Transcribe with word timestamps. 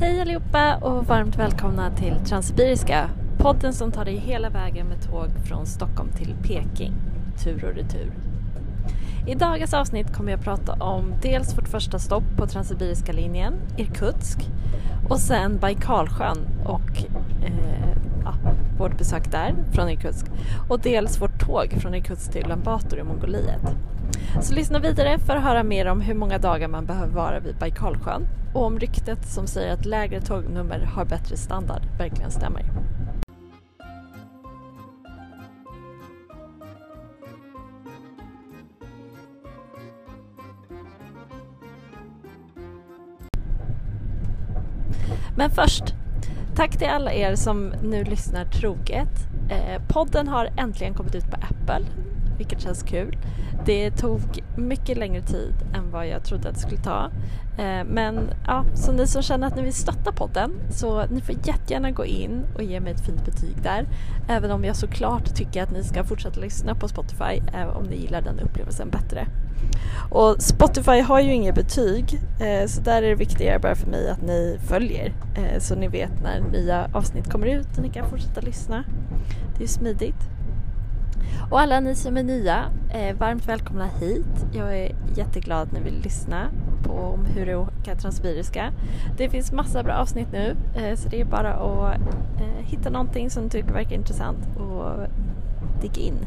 Hej 0.00 0.20
allihopa 0.20 0.76
och 0.76 1.06
varmt 1.06 1.36
välkomna 1.36 1.90
till 1.90 2.14
Transsibiriska. 2.24 3.10
Podden 3.38 3.72
som 3.72 3.92
tar 3.92 4.04
dig 4.04 4.16
hela 4.16 4.50
vägen 4.50 4.86
med 4.86 5.02
tåg 5.02 5.28
från 5.48 5.66
Stockholm 5.66 6.08
till 6.16 6.34
Peking. 6.42 6.92
Tur 7.44 7.64
och 7.64 7.74
retur. 7.74 8.12
I 9.26 9.34
dagens 9.34 9.74
avsnitt 9.74 10.14
kommer 10.14 10.30
jag 10.30 10.40
prata 10.40 10.72
om 10.72 11.14
dels 11.22 11.58
vårt 11.58 11.68
första 11.68 11.98
stopp 11.98 12.24
på 12.36 12.46
Transsibiriska 12.46 13.12
linjen, 13.12 13.54
Irkutsk, 13.76 14.38
och 15.08 15.18
sen 15.18 15.58
Baikalsjön 15.58 16.38
och 16.64 17.04
eh, 17.44 17.96
ja, 18.24 18.34
vårt 18.78 18.98
besök 18.98 19.30
där 19.30 19.54
från 19.72 19.88
Irkutsk. 19.88 20.26
Och 20.68 20.80
dels 20.80 21.20
vårt 21.20 21.46
tåg 21.46 21.72
från 21.80 21.94
Irkutsk 21.94 22.32
till 22.32 22.44
Ulaanbaatar 22.44 22.98
i 22.98 23.02
Mongoliet. 23.02 23.76
Så 24.42 24.54
lyssna 24.54 24.78
vidare 24.78 25.18
för 25.18 25.36
att 25.36 25.42
höra 25.42 25.62
mer 25.62 25.86
om 25.86 26.00
hur 26.00 26.14
många 26.14 26.38
dagar 26.38 26.68
man 26.68 26.86
behöver 26.86 27.12
vara 27.12 27.40
vid 27.40 27.56
Baikalsjön 27.56 28.26
och 28.54 28.64
om 28.64 28.78
ryktet 28.78 29.26
som 29.26 29.46
säger 29.46 29.72
att 29.72 29.84
lägre 29.84 30.20
tågnummer 30.20 30.80
har 30.80 31.04
bättre 31.04 31.36
standard 31.36 31.82
verkligen 31.98 32.30
stämmer. 32.30 32.64
Men 45.36 45.50
först, 45.50 45.84
tack 46.54 46.78
till 46.78 46.88
alla 46.88 47.12
er 47.12 47.34
som 47.34 47.74
nu 47.82 48.04
lyssnar 48.04 48.44
troget. 48.44 49.28
Eh, 49.50 49.82
podden 49.88 50.28
har 50.28 50.50
äntligen 50.56 50.94
kommit 50.94 51.14
ut 51.14 51.30
på 51.30 51.36
Apple, 51.36 51.86
vilket 52.36 52.60
känns 52.60 52.82
kul. 52.82 53.16
Det 53.64 53.90
tog 53.90 54.20
mycket 54.56 54.98
längre 54.98 55.22
tid 55.22 55.54
än 55.74 55.90
vad 55.90 56.06
jag 56.08 56.24
trodde 56.24 56.48
att 56.48 56.54
det 56.54 56.60
skulle 56.60 56.80
ta. 56.80 57.10
Eh, 57.58 57.84
men 57.84 58.30
ja, 58.46 58.64
så 58.74 58.92
ni 58.92 59.06
som 59.06 59.22
känner 59.22 59.46
att 59.46 59.56
ni 59.56 59.62
vill 59.62 59.74
stötta 59.74 60.12
podden 60.12 60.50
så 60.70 61.06
ni 61.06 61.20
får 61.20 61.34
jättegärna 61.44 61.90
gå 61.90 62.04
in 62.04 62.44
och 62.54 62.62
ge 62.62 62.80
mig 62.80 62.92
ett 62.92 63.06
fint 63.06 63.24
betyg 63.24 63.62
där. 63.62 63.86
Även 64.28 64.50
om 64.50 64.64
jag 64.64 64.76
såklart 64.76 65.34
tycker 65.34 65.62
att 65.62 65.70
ni 65.70 65.84
ska 65.84 66.04
fortsätta 66.04 66.40
lyssna 66.40 66.74
på 66.74 66.88
Spotify 66.88 67.42
eh, 67.54 67.76
om 67.76 67.84
ni 67.84 67.96
gillar 67.96 68.20
den 68.20 68.40
upplevelsen 68.40 68.90
bättre. 68.90 69.26
Och 70.10 70.36
Spotify 70.38 71.00
har 71.00 71.20
ju 71.20 71.32
inget 71.32 71.54
betyg 71.54 72.20
eh, 72.40 72.66
så 72.66 72.80
där 72.80 73.02
är 73.02 73.08
det 73.08 73.14
viktigare 73.14 73.58
bara 73.58 73.74
för 73.74 73.86
mig 73.86 74.10
att 74.10 74.22
ni 74.22 74.58
följer 74.68 75.12
så 75.58 75.74
ni 75.74 75.88
vet 75.88 76.22
när 76.22 76.40
nya 76.40 76.90
avsnitt 76.92 77.30
kommer 77.30 77.46
ut 77.46 77.76
och 77.76 77.82
ni 77.82 77.90
kan 77.90 78.10
fortsätta 78.10 78.40
lyssna. 78.40 78.84
Det 79.58 79.64
är 79.64 79.68
smidigt. 79.68 80.35
Och 81.50 81.60
alla 81.60 81.80
ni 81.80 81.94
som 81.94 82.16
är 82.16 82.22
nya, 82.22 82.64
eh, 82.90 83.16
varmt 83.16 83.48
välkomna 83.48 83.86
hit. 83.86 84.46
Jag 84.52 84.78
är 84.78 84.94
jätteglad 85.14 85.62
att 85.62 85.72
ni 85.72 85.80
vill 85.80 86.00
lyssna 86.02 86.48
på 86.84 86.92
om 86.92 87.24
hur 87.24 87.46
det 87.46 87.56
åka 87.56 87.94
transsibiriska. 87.94 88.72
Det 89.16 89.30
finns 89.30 89.52
massa 89.52 89.82
bra 89.82 89.94
avsnitt 89.94 90.28
nu 90.32 90.56
eh, 90.74 90.96
så 90.96 91.08
det 91.08 91.20
är 91.20 91.24
bara 91.24 91.54
att 91.54 92.00
eh, 92.40 92.64
hitta 92.64 92.90
någonting 92.90 93.30
som 93.30 93.42
du 93.42 93.48
tycker 93.48 93.72
verkar 93.72 93.96
intressant 93.96 94.38
och 94.56 95.06
digga 95.82 96.02
in. 96.02 96.26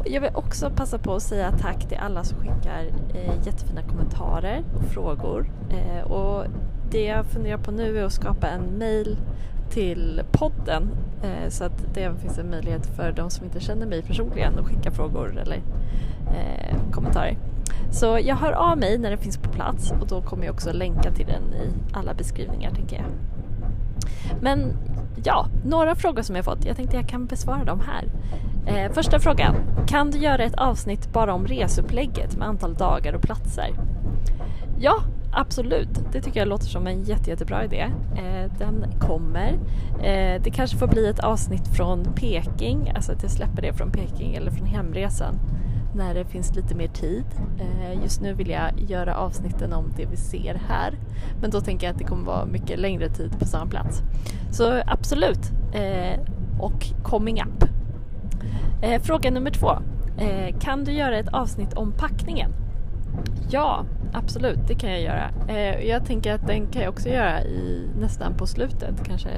Och 0.00 0.08
jag 0.08 0.20
vill 0.20 0.30
också 0.34 0.70
passa 0.70 0.98
på 0.98 1.14
att 1.14 1.22
säga 1.22 1.52
tack 1.60 1.88
till 1.88 1.98
alla 1.98 2.24
som 2.24 2.38
skickar 2.38 2.84
eh, 3.14 3.46
jättefina 3.46 3.82
kommentarer 3.82 4.64
och 4.76 4.84
frågor. 4.84 5.50
Eh, 5.70 6.10
och 6.10 6.46
det 6.90 7.04
jag 7.04 7.26
funderar 7.26 7.58
på 7.58 7.70
nu 7.70 7.98
är 7.98 8.04
att 8.04 8.12
skapa 8.12 8.48
en 8.48 8.78
mail 8.78 9.16
till 9.70 10.22
podden 10.32 10.90
eh, 11.22 11.48
så 11.48 11.64
att 11.64 11.94
det 11.94 12.20
finns 12.20 12.38
en 12.38 12.50
möjlighet 12.50 12.86
för 12.86 13.12
de 13.12 13.30
som 13.30 13.44
inte 13.44 13.60
känner 13.60 13.86
mig 13.86 14.02
personligen 14.02 14.58
att 14.58 14.66
skicka 14.66 14.90
frågor 14.90 15.38
eller 15.38 15.62
eh, 16.26 16.92
kommentarer. 16.92 17.38
Så 17.90 18.18
jag 18.22 18.36
hör 18.36 18.52
av 18.52 18.78
mig 18.78 18.98
när 18.98 19.10
den 19.10 19.18
finns 19.18 19.38
på 19.38 19.50
plats 19.50 19.92
och 20.00 20.06
då 20.06 20.22
kommer 20.22 20.44
jag 20.44 20.54
också 20.54 20.72
länka 20.72 21.10
till 21.10 21.26
den 21.26 21.42
i 21.54 21.72
alla 21.92 22.14
beskrivningar 22.14 22.70
tänker 22.70 22.96
jag. 22.96 23.06
Men 24.40 24.72
ja, 25.24 25.46
några 25.64 25.94
frågor 25.94 26.22
som 26.22 26.36
jag 26.36 26.44
fått. 26.44 26.64
Jag 26.64 26.76
tänkte 26.76 26.96
jag 26.96 27.08
kan 27.08 27.26
besvara 27.26 27.64
dem 27.64 27.80
här. 27.80 28.04
Eh, 28.66 28.92
första 28.92 29.20
frågan. 29.20 29.54
Kan 29.86 30.10
du 30.10 30.18
göra 30.18 30.44
ett 30.44 30.54
avsnitt 30.54 31.12
bara 31.12 31.34
om 31.34 31.46
resupplägget 31.46 32.36
med 32.36 32.48
antal 32.48 32.74
dagar 32.74 33.12
och 33.12 33.22
platser? 33.22 33.70
Ja, 34.78 35.02
Absolut, 35.38 35.88
det 36.12 36.20
tycker 36.20 36.40
jag 36.40 36.48
låter 36.48 36.66
som 36.66 36.86
en 36.86 37.02
jätte, 37.02 37.30
jättebra 37.30 37.64
idé. 37.64 37.90
Eh, 38.16 38.52
den 38.58 38.84
kommer. 39.00 39.52
Eh, 40.02 40.42
det 40.42 40.50
kanske 40.54 40.76
får 40.76 40.86
bli 40.86 41.08
ett 41.08 41.18
avsnitt 41.18 41.68
från 41.68 42.04
Peking, 42.04 42.92
alltså 42.94 43.12
att 43.12 43.22
jag 43.22 43.30
släpper 43.30 43.62
det 43.62 43.72
från 43.72 43.90
Peking 43.90 44.34
eller 44.34 44.50
från 44.50 44.66
hemresan 44.66 45.38
när 45.94 46.14
det 46.14 46.24
finns 46.24 46.54
lite 46.54 46.74
mer 46.74 46.88
tid. 46.88 47.24
Eh, 47.58 48.02
just 48.02 48.20
nu 48.20 48.34
vill 48.34 48.50
jag 48.50 48.70
göra 48.80 49.16
avsnitten 49.16 49.72
om 49.72 49.92
det 49.96 50.06
vi 50.06 50.16
ser 50.16 50.54
här 50.68 50.94
men 51.40 51.50
då 51.50 51.60
tänker 51.60 51.86
jag 51.86 51.92
att 51.92 51.98
det 51.98 52.04
kommer 52.04 52.26
vara 52.26 52.46
mycket 52.46 52.78
längre 52.78 53.08
tid 53.08 53.38
på 53.38 53.44
samma 53.44 53.66
plats. 53.66 54.02
Så 54.50 54.82
absolut, 54.86 55.52
och 56.60 56.86
coming 57.02 57.42
up. 57.42 57.64
Fråga 59.02 59.30
nummer 59.30 59.50
två. 59.50 59.70
Kan 60.60 60.84
du 60.84 60.92
göra 60.92 61.18
ett 61.18 61.28
avsnitt 61.28 61.74
om 61.74 61.92
packningen? 61.92 62.50
Ja, 63.50 63.84
absolut, 64.12 64.58
det 64.68 64.74
kan 64.74 64.90
jag 64.90 65.00
göra. 65.00 65.30
Eh, 65.48 65.88
jag 65.88 66.06
tänker 66.06 66.34
att 66.34 66.46
den 66.46 66.66
kan 66.66 66.82
jag 66.82 66.92
också 66.92 67.08
göra 67.08 67.42
i, 67.42 67.88
nästan 68.00 68.34
på 68.34 68.46
slutet, 68.46 69.04
kanske 69.04 69.28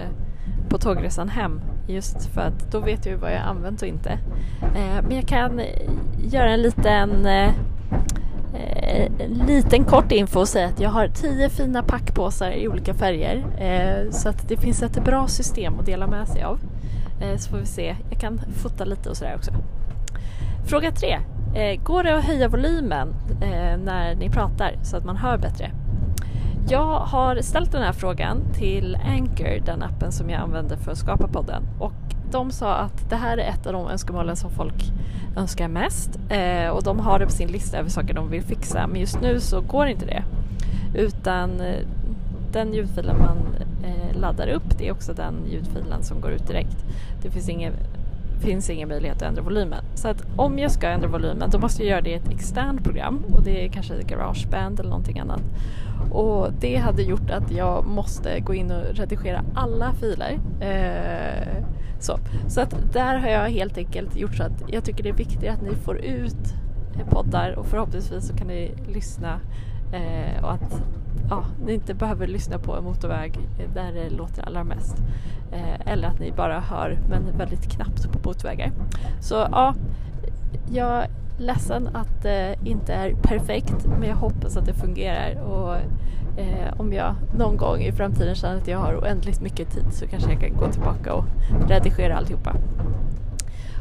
på 0.69 0.79
tågresan 0.79 1.29
hem. 1.29 1.61
Just 1.87 2.27
för 2.27 2.41
att 2.41 2.73
då 2.73 2.81
vet 2.81 3.07
jag 3.07 3.13
ju 3.13 3.19
vad 3.19 3.33
jag 3.33 3.41
använt 3.41 3.83
och 3.83 3.89
inte. 3.89 4.11
Eh, 4.63 5.03
men 5.09 5.17
jag 5.17 5.27
kan 5.27 5.61
göra 6.19 6.51
en 6.51 6.63
liten 6.63 7.27
eh, 7.27 7.53
en 9.19 9.47
liten 9.47 9.85
kort 9.85 10.13
info 10.13 10.41
och 10.41 10.49
säga 10.49 10.67
att 10.67 10.81
jag 10.81 10.91
har 10.91 11.09
tio 11.09 11.49
fina 11.49 11.83
packpåsar 11.83 12.51
i 12.51 12.69
olika 12.69 12.95
färger 12.95 13.45
så 14.11 14.29
att 14.29 14.49
det 14.49 14.57
finns 14.57 14.83
ett 14.83 15.05
bra 15.05 15.29
system 15.29 15.79
att 15.79 15.87
dela 15.87 16.07
med 16.07 16.29
sig 16.29 16.43
av. 16.43 16.61
Så 17.37 17.51
får 17.51 17.59
vi 17.59 17.67
se, 17.67 17.97
jag 18.11 18.21
kan 18.21 18.41
fota 18.63 18.85
lite 18.85 19.11
och 19.11 19.17
sådär 19.17 19.35
också. 19.37 19.51
Fråga 20.67 20.91
tre. 20.93 21.19
Eh, 21.59 21.81
går 21.83 22.03
det 22.03 22.17
att 22.17 22.25
höja 22.25 22.49
volymen 22.49 23.15
eh, 23.41 23.77
när 23.85 24.15
ni 24.15 24.31
pratar 24.31 24.75
så 24.83 24.97
att 24.97 25.05
man 25.05 25.17
hör 25.17 25.39
bättre? 25.39 25.71
Jag 26.69 27.01
har 27.01 27.37
ställt 27.43 27.73
den 27.73 27.83
här 27.83 27.93
frågan 27.93 28.41
till 28.55 28.99
Anchor, 29.07 29.61
den 29.67 29.83
appen 29.83 30.13
som 30.13 30.31
jag 30.31 30.41
använder 30.41 30.77
för 30.77 30.93
att 30.93 30.99
skapa 30.99 31.29
podden. 31.29 31.63
Och 31.79 31.93
de 32.31 32.51
sa 32.51 32.75
att 32.75 33.11
det 33.11 33.17
här 33.17 33.39
är 33.39 33.49
ett 33.51 33.67
av 33.67 33.73
de 33.73 33.89
önskemålen 33.89 34.37
som 34.37 34.51
folk 34.51 34.93
önskar 35.37 35.69
mest. 35.69 36.19
Eh, 36.29 36.69
och 36.69 36.83
de 36.83 37.01
har 37.01 37.19
det 37.19 37.27
på 37.27 37.33
sin 37.33 37.49
lista 37.49 37.79
över 37.79 37.91
saker 37.91 38.15
de 38.15 38.31
vill 38.31 38.43
fixa. 38.43 38.87
Men 38.87 39.01
just 39.01 39.21
nu 39.21 39.41
så 39.41 39.61
går 39.61 39.87
inte 39.87 40.07
det. 40.07 40.25
Utan 40.95 41.61
eh, 41.61 41.87
den 42.53 42.73
ljudfilen 42.73 43.19
man 43.19 43.39
eh, 43.85 44.21
laddar 44.21 44.49
upp, 44.49 44.79
det 44.79 44.89
är 44.89 44.93
också 44.93 45.13
den 45.13 45.35
ljudfilen 45.51 46.03
som 46.03 46.21
går 46.21 46.31
ut 46.31 46.47
direkt. 46.47 46.85
Det 47.23 47.31
finns 47.31 47.49
ingen 47.49 47.73
finns 48.41 48.71
ingen 48.71 48.89
möjlighet 48.89 49.17
att 49.17 49.23
ändra 49.23 49.43
volymen. 49.43 49.85
Så 49.95 50.09
att 50.09 50.27
om 50.37 50.59
jag 50.59 50.71
ska 50.71 50.89
ändra 50.89 51.09
volymen 51.09 51.51
då 51.51 51.59
måste 51.59 51.83
jag 51.83 51.91
göra 51.91 52.01
det 52.01 52.11
i 52.11 52.15
ett 52.15 52.31
externt 52.31 52.85
program 52.85 53.25
och 53.33 53.43
det 53.43 53.65
är 53.65 53.69
kanske 53.69 54.03
Garageband 54.03 54.81
eller 54.81 54.91
någonting 54.91 55.19
annat. 55.19 55.43
Och 56.11 56.53
det 56.61 56.77
hade 56.77 57.03
gjort 57.03 57.31
att 57.31 57.51
jag 57.51 57.87
måste 57.87 58.41
gå 58.41 58.55
in 58.55 58.71
och 58.71 58.85
redigera 58.95 59.45
alla 59.55 59.93
filer. 59.93 60.39
Eh, 60.61 61.65
så. 62.01 62.19
så 62.49 62.61
att 62.61 62.93
där 62.93 63.19
har 63.19 63.29
jag 63.29 63.51
helt 63.51 63.79
enkelt 63.79 64.17
gjort 64.17 64.35
så 64.35 64.43
att 64.43 64.65
jag 64.69 64.85
tycker 64.85 65.03
det 65.03 65.09
är 65.09 65.15
viktigt 65.15 65.51
att 65.51 65.63
ni 65.63 65.75
får 65.75 65.99
ut 65.99 66.55
poddar 67.11 67.59
och 67.59 67.67
förhoppningsvis 67.67 68.29
så 68.29 68.37
kan 68.37 68.47
ni 68.47 68.75
lyssna 68.89 69.41
eh, 69.93 70.45
och 70.45 70.53
att 70.53 70.83
ja, 71.31 71.45
ni 71.65 71.75
inte 71.75 71.95
behöver 71.95 72.27
lyssna 72.27 72.59
på 72.59 72.77
en 72.77 72.85
motorväg 72.85 73.39
eh, 73.59 73.71
där 73.75 73.93
det 73.93 74.11
låter 74.11 74.47
allra 74.47 74.65
mest. 74.65 74.97
Eh, 75.53 75.93
eller 75.93 76.09
att 76.09 76.21
ni 76.21 76.33
bara 76.33 76.61
hör 76.61 76.99
men 77.09 77.39
väldigt 77.39 77.73
knappt 77.73 78.13
på 78.13 78.29
motorvägar. 78.29 78.73
Så 79.21 79.35
ja, 79.35 79.75
jag 80.71 81.03
är 81.03 81.09
ledsen 81.39 81.89
att 81.93 82.23
det 82.23 82.57
inte 82.65 82.95
är 82.95 83.15
perfekt 83.15 83.87
men 83.87 84.09
jag 84.09 84.17
hoppas 84.17 84.57
att 84.57 84.67
det 84.67 84.75
fungerar 84.75 85.41
och 85.41 85.77
eh, 86.41 86.81
om 86.81 86.93
jag 86.93 87.15
någon 87.37 87.57
gång 87.57 87.81
i 87.81 87.93
framtiden 87.93 88.35
känner 88.35 88.57
att 88.57 88.69
jag 88.69 88.79
har 88.79 88.97
oändligt 88.97 89.41
mycket 89.41 89.71
tid 89.71 89.87
så 89.91 90.07
kanske 90.07 90.33
jag 90.33 90.41
kan 90.41 90.57
gå 90.57 90.73
tillbaka 90.73 91.15
och 91.15 91.25
redigera 91.69 92.17
alltihopa. 92.17 92.55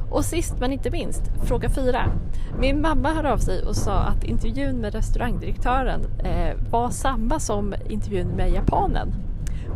Och 0.09 0.25
sist 0.25 0.55
men 0.59 0.73
inte 0.73 0.91
minst, 0.91 1.21
fråga 1.43 1.69
fyra. 1.69 2.11
Min 2.59 2.81
mamma 2.81 3.13
hörde 3.13 3.33
av 3.33 3.37
sig 3.37 3.63
och 3.63 3.75
sa 3.75 3.99
att 3.99 4.23
intervjun 4.23 4.77
med 4.77 4.93
restaurangdirektören 4.93 6.01
eh, 6.19 6.55
var 6.69 6.89
samma 6.89 7.39
som 7.39 7.75
intervjun 7.89 8.27
med 8.27 8.51
japanen. 8.51 9.13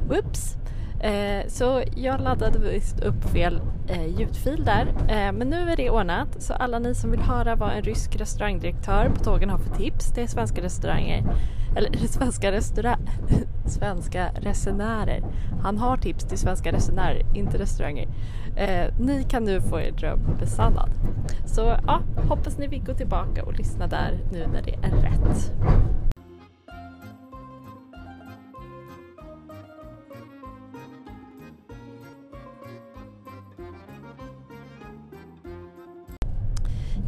Whoops! 0.10 0.56
Eh, 1.04 1.48
så 1.48 1.84
jag 1.96 2.22
laddade 2.22 2.60
visst 2.60 3.00
upp 3.00 3.24
fel 3.24 3.62
eh, 3.88 4.20
ljudfil 4.20 4.64
där. 4.66 4.88
Eh, 4.88 5.32
men 5.32 5.50
nu 5.50 5.70
är 5.72 5.78
det 5.78 5.90
ordnat. 5.90 6.42
Så 6.42 6.54
alla 6.54 6.80
ni 6.80 6.96
som 6.96 7.12
vill 7.12 7.20
höra 7.20 7.56
vad 7.56 7.72
en 7.72 7.84
rysk 7.84 8.16
restaurangdirektör 8.16 9.10
på 9.16 9.24
tågen 9.24 9.50
har 9.50 9.58
för 9.58 9.76
tips 9.76 10.14
till 10.14 10.28
svenska 10.28 10.62
restauranger 10.62 11.24
eller 11.76 11.98
svenska 12.08 12.52
restaurang 12.52 13.10
svenska 13.66 14.32
resenärer. 14.36 15.24
Han 15.64 15.78
har 15.78 15.98
tips 15.98 16.24
till 16.24 16.38
svenska 16.38 16.72
resenärer, 16.72 17.26
inte 17.36 17.58
restauranger. 17.58 18.08
Eh, 18.56 18.94
ni 19.00 19.24
kan 19.24 19.44
nu 19.44 19.62
få 19.62 19.80
er 19.80 19.92
dröm 19.92 20.20
besannad. 20.40 20.90
Så 21.46 21.62
ja, 21.62 22.02
hoppas 22.30 22.58
ni 22.58 22.68
vill 22.68 22.84
gå 22.84 22.94
tillbaka 22.94 23.44
och 23.44 23.54
lyssna 23.54 23.88
där 23.88 24.20
nu 24.32 24.48
när 24.48 24.62
det 24.62 24.74
är 24.74 25.02
rätt. 25.02 25.52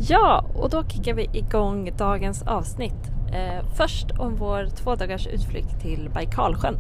Ja, 0.10 0.46
och 0.56 0.70
då 0.70 0.84
kickar 0.84 1.14
vi 1.14 1.30
igång 1.34 1.92
dagens 1.98 2.44
avsnitt. 2.44 3.13
Eh, 3.34 3.66
först 3.76 4.12
om 4.12 4.36
vår 4.36 4.66
två 4.76 4.96
dagars 4.96 5.28
utflykt 5.28 5.82
till 5.82 6.10
Baikalsjön. 6.14 6.78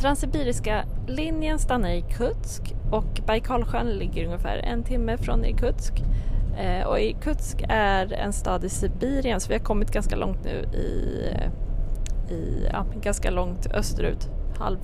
Transsibiriska 0.00 0.84
linjen 1.06 1.58
stannar 1.58 1.90
i 1.90 1.98
Irkutsk 1.98 2.74
och 2.90 3.20
Baikalsjön 3.26 3.86
ligger 3.86 4.24
ungefär 4.24 4.56
en 4.56 4.82
timme 4.82 5.16
från 5.16 5.44
Irkutsk. 5.44 6.02
Eh, 6.58 6.86
och 6.86 7.00
Irkutsk 7.00 7.64
är 7.68 8.12
en 8.12 8.32
stad 8.32 8.64
i 8.64 8.68
Sibirien 8.68 9.40
så 9.40 9.48
vi 9.48 9.54
har 9.54 9.64
kommit 9.64 9.90
ganska 9.90 10.16
långt 10.16 10.44
nu 10.44 10.78
i, 10.78 11.26
i 12.34 12.68
ja, 12.72 12.86
ganska 13.02 13.30
långt 13.30 13.66
österut. 13.66 14.28
Halv, 14.58 14.78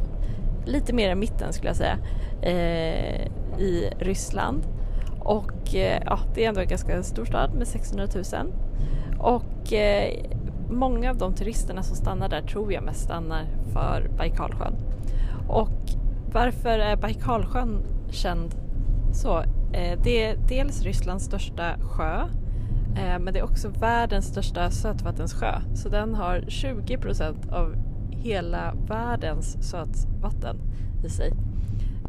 lite 0.66 0.92
mer 0.92 1.10
i 1.10 1.14
mitten 1.14 1.52
skulle 1.52 1.69
jag 1.69 1.76
säga. 1.76 1.98
Eh, 2.42 3.26
I 3.58 3.92
Ryssland. 3.98 4.62
Och 5.20 5.75
eh, 5.75 6.02
ja, 6.06 6.19
det 6.34 6.44
är 6.44 6.48
ändå 6.48 6.60
en 6.60 6.69
ganska 6.69 7.02
stor 7.02 7.25
stad 7.25 7.54
med 7.54 7.69
600 7.69 8.06
000. 8.14 8.52
Och 9.18 9.72
eh, 9.72 10.24
många 10.70 11.10
av 11.10 11.16
de 11.16 11.34
turisterna 11.34 11.82
som 11.82 11.96
stannar 11.96 12.28
där 12.28 12.42
tror 12.42 12.72
jag 12.72 12.82
mest 12.82 13.00
stannar 13.00 13.46
för 13.72 14.10
Baikalsjön. 14.16 14.74
Och 15.48 15.70
varför 16.32 16.78
är 16.78 16.96
Baikalsjön 16.96 17.82
känd 18.10 18.54
så? 19.12 19.38
Eh, 19.72 19.98
det 20.02 20.24
är 20.24 20.36
dels 20.48 20.82
Rysslands 20.82 21.24
största 21.24 21.78
sjö 21.80 22.20
eh, 22.96 23.18
men 23.18 23.34
det 23.34 23.38
är 23.38 23.44
också 23.44 23.68
världens 23.68 24.26
största 24.26 24.70
sötvattenssjö. 24.70 25.60
Så 25.74 25.88
den 25.88 26.14
har 26.14 26.44
20 26.48 26.98
procent 26.98 27.52
av 27.52 27.74
hela 28.10 28.74
världens 28.88 29.70
sötvatten 29.70 30.56
i 31.04 31.08
sig. 31.08 31.32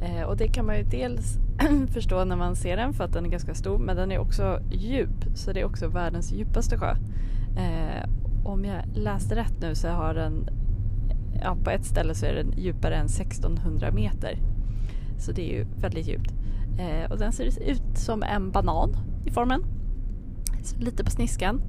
Eh, 0.01 0.23
och 0.23 0.37
det 0.37 0.47
kan 0.47 0.65
man 0.65 0.77
ju 0.77 0.83
dels 0.83 1.37
förstå 1.93 2.25
när 2.25 2.35
man 2.35 2.55
ser 2.55 2.77
den 2.77 2.93
för 2.93 3.03
att 3.03 3.13
den 3.13 3.25
är 3.25 3.29
ganska 3.29 3.53
stor 3.53 3.77
men 3.77 3.95
den 3.95 4.11
är 4.11 4.19
också 4.19 4.59
djup 4.71 5.25
så 5.35 5.53
det 5.53 5.59
är 5.59 5.65
också 5.65 5.87
världens 5.87 6.31
djupaste 6.31 6.77
sjö. 6.77 6.95
Eh, 7.57 8.09
om 8.45 8.65
jag 8.65 8.83
läste 8.93 9.35
rätt 9.35 9.61
nu 9.61 9.75
så 9.75 9.87
har 9.87 10.13
den 10.13 10.49
ja, 11.41 11.57
på 11.63 11.69
ett 11.69 11.85
ställe 11.85 12.15
så 12.15 12.25
är 12.25 12.33
den 12.33 12.53
djupare 12.57 12.95
än 12.95 13.05
1600 13.05 13.91
meter. 13.91 14.39
Så 15.17 15.31
det 15.31 15.51
är 15.51 15.57
ju 15.57 15.65
väldigt 15.81 16.07
djupt. 16.07 16.33
Eh, 16.79 17.11
och 17.11 17.17
den 17.17 17.31
ser 17.31 17.69
ut 17.69 17.97
som 17.97 18.23
en 18.23 18.51
banan 18.51 18.95
i 19.25 19.31
formen. 19.31 19.63
Så 20.63 20.79
lite 20.79 21.03
på 21.03 21.11
sniskan. 21.11 21.61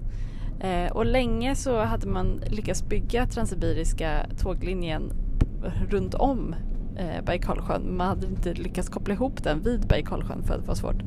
Och 0.92 1.06
länge 1.06 1.54
så 1.54 1.84
hade 1.84 2.06
man 2.06 2.42
lyckats 2.46 2.88
bygga 2.88 3.26
Transsibiriska 3.26 4.26
tåglinjen 4.38 5.12
runt 5.88 6.14
om 6.14 6.54
eh, 6.96 7.24
Baikalsjön. 7.24 7.96
Man 7.96 8.06
hade 8.06 8.26
inte 8.26 8.54
lyckats 8.54 8.88
koppla 8.88 9.14
ihop 9.14 9.42
den 9.42 9.62
vid 9.62 9.86
Baikalsjön 9.86 10.42
för 10.42 10.54
att 10.54 10.60
det 10.60 10.68
var 10.68 10.74
svårt. 10.74 11.02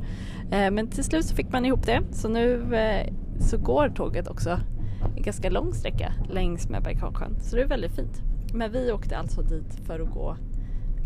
Eh, 0.51 0.71
men 0.71 0.87
till 0.87 1.03
slut 1.03 1.25
så 1.25 1.35
fick 1.35 1.51
man 1.51 1.65
ihop 1.65 1.85
det 1.85 2.01
så 2.11 2.27
nu 2.27 2.75
eh, 2.75 3.13
så 3.39 3.57
går 3.57 3.89
tåget 3.89 4.27
också 4.27 4.59
en 5.15 5.23
ganska 5.23 5.49
lång 5.49 5.73
sträcka 5.73 6.13
längs 6.29 6.69
med 6.69 6.83
Baikalsjön 6.83 7.35
så 7.39 7.55
det 7.55 7.61
är 7.61 7.67
väldigt 7.67 7.95
fint. 7.95 8.21
Men 8.53 8.71
vi 8.71 8.91
åkte 8.91 9.17
alltså 9.17 9.41
dit 9.41 9.79
för 9.85 9.99
att 9.99 10.11
gå 10.11 10.37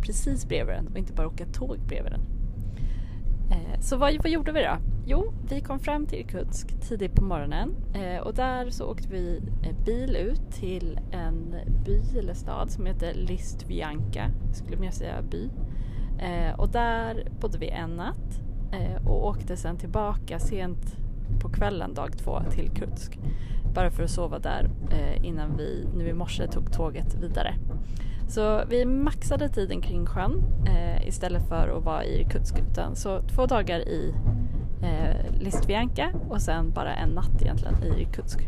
precis 0.01 0.47
bredvid 0.47 0.75
den 0.75 0.88
och 0.88 0.97
inte 0.97 1.13
bara 1.13 1.27
åka 1.27 1.45
tåg 1.45 1.79
bredvid 1.88 2.12
den. 2.12 2.37
Eh, 3.52 3.80
så 3.80 3.98
vad, 3.98 4.18
vad, 4.18 4.30
gjorde 4.32 4.52
vi 4.52 4.64
då? 4.64 4.78
Jo, 5.06 5.34
vi 5.50 5.62
kom 5.62 5.80
fram 5.80 6.06
till 6.06 6.20
Irkutsk 6.20 6.82
tidigt 6.82 7.16
på 7.16 7.24
morgonen 7.24 7.76
eh, 7.94 8.22
och 8.22 8.34
där 8.34 8.70
så 8.70 8.86
åkte 8.86 9.08
vi 9.10 9.42
eh, 9.64 9.86
bil 9.86 10.16
ut 10.16 10.52
till 10.52 11.00
en 11.12 11.56
by 11.86 12.20
eller 12.20 12.34
stad 12.34 12.72
som 12.72 12.86
heter 12.86 13.14
Listvjanka, 13.14 14.32
skulle 14.54 14.78
mer 14.78 14.92
säga 14.92 15.22
by. 15.22 15.50
Och 16.58 16.70
där 16.70 17.28
bodde 17.42 17.58
vi 17.58 17.70
en 17.70 17.90
natt 17.90 18.42
och 19.06 19.28
åkte 19.28 19.58
sen 19.58 19.78
tillbaka 19.78 20.40
sent 20.40 20.98
på 21.40 21.50
kvällen 21.50 21.94
dag 21.94 22.18
två 22.18 22.42
till 22.52 22.70
Kutsk. 22.70 23.20
Bara 23.77 23.91
för 23.91 24.03
att 24.03 24.09
sova 24.09 24.39
där 24.39 24.69
eh, 24.91 25.25
innan 25.25 25.57
vi 25.57 25.88
nu 25.95 26.07
i 26.07 26.13
morse 26.13 26.47
tog 26.47 26.71
tåget 26.71 27.15
vidare. 27.15 27.56
Så 28.27 28.62
vi 28.69 28.85
maxade 28.85 29.50
tiden 29.50 29.81
kring 29.81 30.06
sjön 30.06 30.44
eh, 30.65 31.07
istället 31.07 31.47
för 31.47 31.77
att 31.77 31.83
vara 31.83 32.03
i 32.03 32.21
Irkutsk. 32.21 32.56
så 32.94 33.21
två 33.21 33.45
dagar 33.45 33.79
i 33.79 34.13
eh, 34.83 35.39
Listvianka 35.39 36.13
och 36.29 36.41
sen 36.41 36.71
bara 36.71 36.95
en 36.95 37.09
natt 37.09 37.41
egentligen 37.41 37.83
i 37.83 38.01
Irkutsk. 38.01 38.47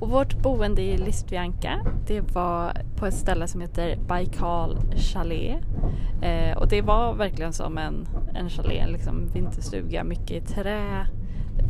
Och 0.00 0.08
vårt 0.08 0.42
boende 0.42 0.82
i 0.82 0.98
Listvianka 0.98 1.86
det 2.06 2.20
var 2.20 2.72
på 2.96 3.06
ett 3.06 3.14
ställe 3.14 3.46
som 3.46 3.60
heter 3.60 3.96
Baikal 3.96 4.78
Chalet. 4.96 5.64
Eh, 6.22 6.56
och 6.56 6.68
det 6.68 6.82
var 6.82 7.14
verkligen 7.14 7.52
som 7.52 7.78
en, 7.78 8.06
en 8.34 8.50
chalet, 8.50 8.90
liksom 8.90 9.28
vinterstuga, 9.34 10.04
mycket 10.04 10.30
i 10.30 10.40
trä. 10.40 11.06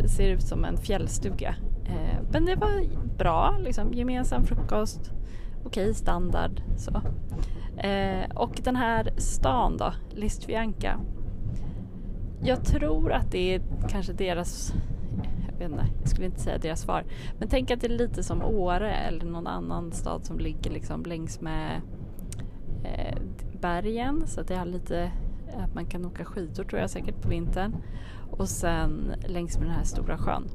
Det 0.02 0.08
ser 0.08 0.28
ut 0.28 0.42
som 0.42 0.64
en 0.64 0.76
fjällstuga. 0.76 1.54
Eh, 1.88 2.18
men 2.32 2.44
det 2.44 2.56
var 2.56 2.84
bra, 3.18 3.56
liksom, 3.58 3.92
gemensam 3.92 4.44
frukost 4.44 5.12
okej 5.68 5.94
standard. 5.94 6.62
Så. 6.76 7.02
Eh, 7.76 8.30
och 8.34 8.60
den 8.64 8.76
här 8.76 9.12
stan 9.16 9.76
då, 9.76 9.92
Listvianka. 10.10 11.00
Jag 12.42 12.64
tror 12.64 13.12
att 13.12 13.30
det 13.30 13.54
är 13.54 13.62
kanske 13.88 14.12
deras, 14.12 14.74
jag 15.48 15.58
vet 15.58 15.70
inte, 15.70 15.86
jag 16.00 16.08
skulle 16.08 16.26
inte 16.26 16.40
säga 16.40 16.58
deras 16.58 16.80
svar. 16.80 17.04
Men 17.38 17.48
tänk 17.48 17.70
att 17.70 17.80
det 17.80 17.86
är 17.86 17.98
lite 17.98 18.22
som 18.22 18.42
Åre 18.42 18.92
eller 18.92 19.24
någon 19.24 19.46
annan 19.46 19.92
stad 19.92 20.24
som 20.24 20.38
ligger 20.38 20.70
liksom 20.70 21.02
längs 21.02 21.40
med 21.40 21.80
eh, 22.84 23.18
bergen. 23.60 24.26
Så 24.26 24.40
att 24.40 24.48
det 24.48 24.54
är 24.54 24.64
lite, 24.64 25.12
att 25.64 25.74
man 25.74 25.86
kan 25.86 26.06
åka 26.06 26.24
skidor 26.24 26.64
tror 26.64 26.80
jag 26.80 26.90
säkert 26.90 27.22
på 27.22 27.28
vintern. 27.28 27.76
Och 28.30 28.48
sen 28.48 29.12
längs 29.26 29.58
med 29.58 29.66
den 29.66 29.74
här 29.74 29.84
stora 29.84 30.18
sjön. 30.18 30.48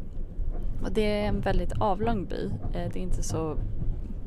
Det 0.91 1.21
är 1.21 1.27
en 1.27 1.41
väldigt 1.41 1.73
avlång 1.79 2.25
by. 2.25 2.45
Eh, 2.45 2.91
det 2.93 2.99
är 2.99 3.03
inte 3.03 3.23
så 3.23 3.57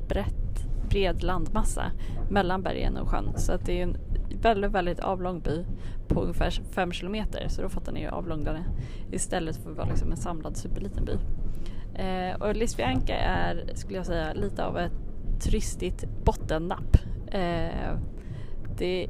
brett 0.08 0.46
bred 0.88 1.22
landmassa 1.22 1.90
mellan 2.30 2.62
bergen 2.62 2.96
och 2.96 3.08
sjön. 3.08 3.32
Så 3.36 3.52
att 3.52 3.66
det 3.66 3.78
är 3.78 3.82
en 3.82 3.96
väldigt, 4.42 4.70
väldigt 4.70 5.00
avlång 5.00 5.40
by 5.40 5.64
på 6.08 6.20
ungefär 6.20 6.50
fem 6.50 6.92
kilometer. 6.92 7.48
Så 7.48 7.62
då 7.62 7.68
fattar 7.68 7.92
ni 7.92 8.00
hur 8.00 8.08
avlång 8.08 8.44
den 8.44 8.56
är. 8.56 8.64
Istället 9.12 9.56
för 9.56 9.70
att 9.70 9.76
vara 9.76 9.88
liksom 9.88 10.10
en 10.10 10.16
samlad 10.16 10.56
superliten 10.56 11.04
by. 11.04 11.18
Eh, 12.02 12.34
och 12.40 12.56
Lisvianka 12.56 13.16
är, 13.16 13.70
skulle 13.74 13.98
jag 13.98 14.06
säga, 14.06 14.32
lite 14.32 14.64
av 14.64 14.78
ett 14.78 14.92
turistigt 15.40 16.04
bottennapp. 16.24 16.96
Eh, 17.26 17.98
det, 18.78 19.06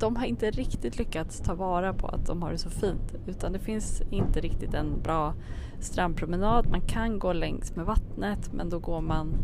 de 0.00 0.16
har 0.16 0.26
inte 0.26 0.50
riktigt 0.50 0.98
lyckats 0.98 1.40
ta 1.40 1.54
vara 1.54 1.94
på 1.94 2.06
att 2.06 2.26
de 2.26 2.42
har 2.42 2.50
det 2.50 2.58
så 2.58 2.70
fint 2.70 3.14
utan 3.26 3.52
det 3.52 3.58
finns 3.58 4.02
inte 4.10 4.40
riktigt 4.40 4.74
en 4.74 5.02
bra 5.02 5.34
strandpromenad. 5.80 6.70
Man 6.70 6.80
kan 6.80 7.18
gå 7.18 7.32
längs 7.32 7.76
med 7.76 7.86
vattnet 7.86 8.52
men 8.52 8.70
då 8.70 8.78
går 8.78 9.00
man 9.00 9.36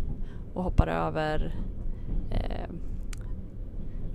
och 0.54 0.62
hoppar 0.62 0.86
över 0.86 1.54
eh, 2.30 2.74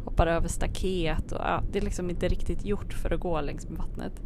hoppar 0.05 0.27
över 0.27 0.47
staket 0.47 1.31
och 1.31 1.41
ja, 1.41 1.63
det 1.71 1.79
är 1.79 1.83
liksom 1.83 2.09
inte 2.09 2.27
riktigt 2.27 2.65
gjort 2.65 2.93
för 2.93 3.13
att 3.13 3.19
gå 3.19 3.41
längs 3.41 3.69
med 3.69 3.77
vattnet. 3.77 4.21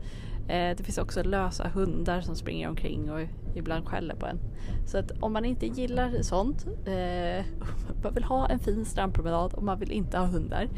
Eh, 0.48 0.78
det 0.78 0.84
finns 0.84 0.98
också 0.98 1.24
lösa 1.24 1.68
hundar 1.68 2.22
som 2.22 2.36
springer 2.36 2.70
omkring 2.70 3.12
och 3.12 3.20
ibland 3.56 3.88
skäller 3.88 4.16
på 4.16 4.26
en. 4.26 4.40
Så 4.86 4.98
att 4.98 5.12
om 5.20 5.34
man 5.34 5.46
inte 5.46 5.66
gillar 5.66 6.22
sånt, 6.22 6.68
eh, 6.86 7.46
man 8.04 8.14
vill 8.14 8.24
ha 8.24 8.48
en 8.48 8.60
fin 8.60 8.86
strandpromenad 8.86 9.54
och 9.54 9.64
man 9.64 9.80
vill 9.80 9.92
inte 9.92 10.18
ha 10.18 10.26
hundar 10.26 10.70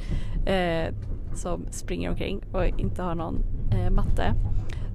eh, 0.46 0.94
som 1.38 1.66
springer 1.70 2.10
omkring 2.10 2.42
och 2.52 2.66
inte 2.66 3.04
har 3.04 3.16
någon 3.16 3.44
eh, 3.72 3.90
matte, 3.90 4.34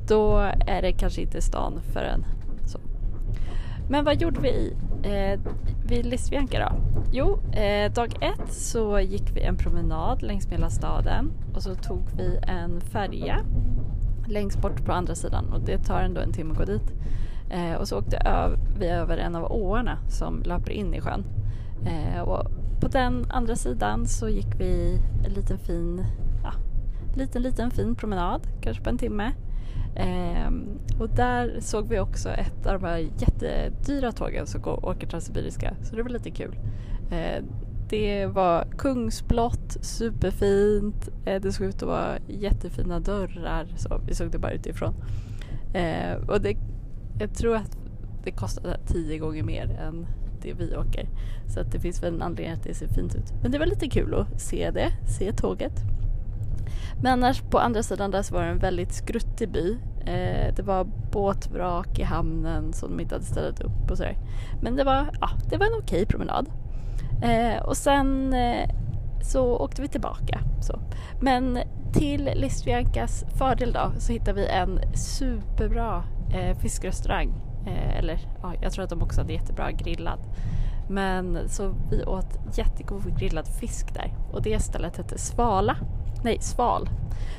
då 0.09 0.39
är 0.67 0.83
det 0.83 0.93
kanske 0.93 1.23
inte 1.23 1.41
stan 1.41 1.81
för 1.93 2.01
en. 2.01 2.25
Så. 2.67 2.79
Men 3.89 4.05
vad 4.05 4.21
gjorde 4.21 4.41
vi 4.41 4.77
eh, 5.03 5.41
vid 5.87 6.07
Listvianka 6.07 6.59
då? 6.59 6.77
Jo, 7.13 7.39
eh, 7.53 7.93
dag 7.93 8.15
ett 8.21 8.53
så 8.53 9.01
gick 9.01 9.37
vi 9.37 9.43
en 9.43 9.57
promenad 9.57 10.23
längs 10.23 10.47
med 10.47 10.55
hela 10.55 10.71
staden 10.71 11.33
och 11.55 11.63
så 11.63 11.75
tog 11.75 12.03
vi 12.17 12.39
en 12.43 12.81
färja 12.81 13.41
längst 14.27 14.61
bort 14.61 14.85
på 14.85 14.93
andra 14.93 15.15
sidan 15.15 15.53
och 15.53 15.61
det 15.61 15.79
tar 15.79 16.01
ändå 16.01 16.21
en 16.21 16.33
timme 16.33 16.53
att 16.53 16.59
gå 16.59 16.65
dit. 16.65 16.93
Eh, 17.51 17.75
och 17.75 17.89
så 17.89 17.99
åkte 17.99 18.19
vi 18.79 18.87
över 18.87 19.19
en 19.19 19.37
av 19.37 19.53
åarna 19.53 19.99
som 20.09 20.43
löper 20.43 20.71
in 20.71 20.95
i 20.95 21.01
sjön. 21.01 21.25
Eh, 21.87 22.21
och 22.21 22.51
på 22.81 22.89
den 22.89 23.27
andra 23.29 23.57
sidan 23.57 24.07
så 24.07 24.29
gick 24.29 24.61
vi 24.61 25.01
en 25.27 25.33
liten 25.33 25.59
fin, 25.59 26.05
liten 27.17 27.43
liten 27.43 27.71
fin 27.71 27.95
promenad, 27.95 28.47
kanske 28.61 28.83
på 28.83 28.91
en 28.91 28.99
timme. 28.99 29.33
Ehm, 29.97 30.79
och 30.99 31.09
där 31.09 31.61
såg 31.61 31.89
vi 31.89 31.99
också 31.99 32.29
ett 32.29 32.67
av 32.67 32.81
de 32.81 32.87
här 32.87 32.99
jättedyra 33.19 34.13
tågen 34.13 34.47
som 34.47 34.63
går, 34.63 34.87
åker 34.87 35.07
Transsibiriska 35.07 35.75
så 35.83 35.97
det 35.97 36.03
var 36.03 36.11
lite 36.11 36.31
kul. 36.31 36.59
Ehm, 37.11 37.45
det 37.89 38.27
var 38.27 38.65
kungsblått, 38.79 39.77
superfint, 39.81 41.09
ehm, 41.25 41.43
det 41.43 41.53
såg 41.53 41.67
ut 41.67 41.83
att 41.83 41.89
vara 41.89 42.19
jättefina 42.29 43.01
dörrar 43.01 43.67
så 43.77 44.01
vi 44.07 44.15
såg 44.15 44.31
det 44.31 44.39
bara 44.39 44.53
utifrån. 44.53 44.95
Ehm, 45.75 46.29
och 46.29 46.41
det, 46.41 46.57
jag 47.21 47.35
tror 47.35 47.57
att 47.57 47.79
det 48.25 48.31
kostade 48.31 48.79
tio 48.87 49.19
gånger 49.19 49.43
mer 49.43 49.71
än 49.71 50.07
det 50.43 50.53
vi 50.53 50.77
åker. 50.77 51.09
Så 51.47 51.61
att 51.61 51.73
det 51.73 51.81
finns 51.81 52.03
väl 52.03 52.15
en 52.15 52.23
anledning 52.23 52.55
att 52.55 52.65
det 52.65 52.75
ser 52.75 52.89
fint 52.89 53.15
ut. 53.15 53.33
Men 53.43 53.51
det 53.51 53.59
var 53.59 53.67
lite 53.67 53.89
kul 53.89 54.15
att 54.15 54.41
se 54.41 54.71
det, 54.71 54.93
se 55.19 55.33
tåget. 55.33 55.73
Men 57.03 57.13
annars 57.13 57.41
på 57.41 57.59
andra 57.59 57.83
sidan 57.83 58.11
där 58.11 58.23
så 58.23 58.35
var 58.35 58.43
det 58.43 58.49
en 58.49 58.59
väldigt 58.59 58.93
skruttig 58.93 59.49
by. 59.49 59.79
Eh, 60.07 60.55
det 60.55 60.63
var 60.63 60.85
båtvrak 61.13 61.99
i 61.99 62.03
hamnen 62.03 62.73
som 62.73 62.91
de 62.91 63.03
inte 63.03 63.15
hade 63.15 63.25
ställt 63.25 63.61
upp 63.61 63.91
och 63.91 63.97
sådär. 63.97 64.17
Men 64.63 64.77
det 64.77 64.85
var, 64.85 65.11
ja, 65.21 65.29
det 65.51 65.57
var 65.57 65.67
en 65.67 65.79
okej 65.79 66.07
promenad. 66.07 66.51
Eh, 67.23 67.63
och 67.63 67.77
sen 67.77 68.33
eh, 68.33 68.71
så 69.23 69.57
åkte 69.57 69.83
vi 69.83 69.89
tillbaka. 69.89 70.41
Så. 70.61 70.81
Men 71.21 71.59
till 71.93 72.31
Listviankas 72.35 73.25
fördel 73.39 73.73
då 73.73 73.93
så 73.99 74.13
hittade 74.13 74.33
vi 74.33 74.47
en 74.47 74.81
superbra 74.95 76.05
eh, 76.35 76.59
fiskrestaurang. 76.59 77.35
Eh, 77.67 77.99
eller 77.99 78.19
ja, 78.43 78.55
jag 78.63 78.73
tror 78.73 78.85
att 78.85 78.91
de 78.91 79.03
också 79.03 79.21
hade 79.21 79.33
jättebra 79.33 79.71
grillad. 79.71 80.19
Men 80.89 81.49
så 81.49 81.75
vi 81.91 82.05
åt 82.05 82.59
jättegod 82.59 83.19
grillad 83.19 83.49
fisk 83.49 83.95
där 83.95 84.15
och 84.33 84.43
det 84.43 84.61
stället 84.61 84.97
hette 84.97 85.19
Svala. 85.19 85.77
Nej, 86.23 86.39
Sval. 86.41 86.89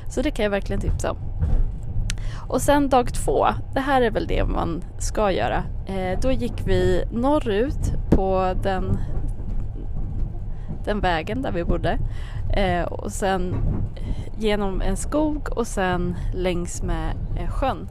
Så 0.08 0.22
det 0.22 0.30
kan 0.30 0.42
jag 0.42 0.50
verkligen 0.50 0.80
tipsa 0.80 1.10
om. 1.10 1.16
Och 2.48 2.62
sen 2.62 2.88
dag 2.88 3.14
två, 3.14 3.46
det 3.74 3.80
här 3.80 4.02
är 4.02 4.10
väl 4.10 4.26
det 4.26 4.44
man 4.44 4.82
ska 4.98 5.30
göra. 5.30 5.62
Eh, 5.86 6.18
då 6.22 6.32
gick 6.32 6.66
vi 6.66 7.04
norrut 7.10 7.92
på 8.10 8.54
den, 8.62 8.98
den 10.84 11.00
vägen 11.00 11.42
där 11.42 11.52
vi 11.52 11.64
bodde 11.64 11.98
eh, 12.56 12.84
och 12.84 13.12
sen 13.12 13.54
genom 14.38 14.80
en 14.80 14.96
skog 14.96 15.48
och 15.56 15.66
sen 15.66 16.16
längs 16.34 16.82
med 16.82 17.16
eh, 17.36 17.48
sjön. 17.48 17.88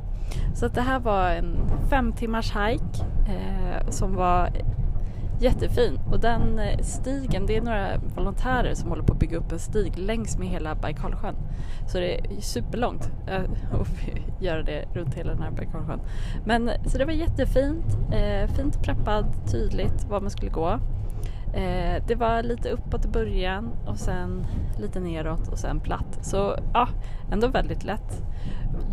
Så 0.56 0.66
att 0.66 0.76
det 0.76 0.82
här 0.82 1.00
var 1.00 1.30
en 1.30 1.58
fem 1.90 2.14
timmars 2.14 2.52
hike 2.52 3.06
eh, 3.28 3.90
som 3.90 4.16
var 4.16 4.50
jättefin 5.44 6.00
och 6.12 6.20
den 6.20 6.60
eh, 6.60 6.80
stigen, 6.80 7.46
det 7.46 7.58
är 7.58 7.62
några 7.62 7.98
volontärer 8.16 8.74
som 8.74 8.90
håller 8.90 9.04
på 9.04 9.14
att 9.14 9.20
bygga 9.20 9.38
upp 9.38 9.52
en 9.52 9.60
stig 9.60 9.98
längs 9.98 10.38
med 10.38 10.48
hela 10.48 10.76
Baikalsjön. 10.76 11.36
Så 11.88 12.00
det 12.00 12.20
är 12.20 12.42
superlångt 12.42 13.12
eh, 13.28 13.42
att 13.82 13.88
göra 14.42 14.64
det 14.64 14.86
runt 14.94 15.14
hela 15.14 15.34
den 15.34 15.42
här 15.42 15.52
Baikalsjön. 15.52 16.00
Men 16.46 16.72
så 16.86 16.98
det 16.98 17.06
var 17.06 17.14
jättefint, 17.14 17.98
eh, 18.12 18.50
fint 18.56 18.84
preppad, 18.84 19.26
tydligt 19.52 20.06
var 20.10 20.22
man 20.22 20.30
skulle 20.30 20.52
gå. 20.52 20.80
Det 22.08 22.16
var 22.16 22.44
lite 22.44 22.70
uppåt 22.70 23.06
i 23.06 23.08
början 23.08 23.70
och 23.86 23.98
sen 23.98 24.46
lite 24.80 25.00
neråt 25.00 25.48
och 25.48 25.58
sen 25.58 25.80
platt. 25.80 26.20
Så 26.22 26.56
ja, 26.74 26.88
ändå 27.32 27.48
väldigt 27.48 27.84
lätt. 27.84 28.24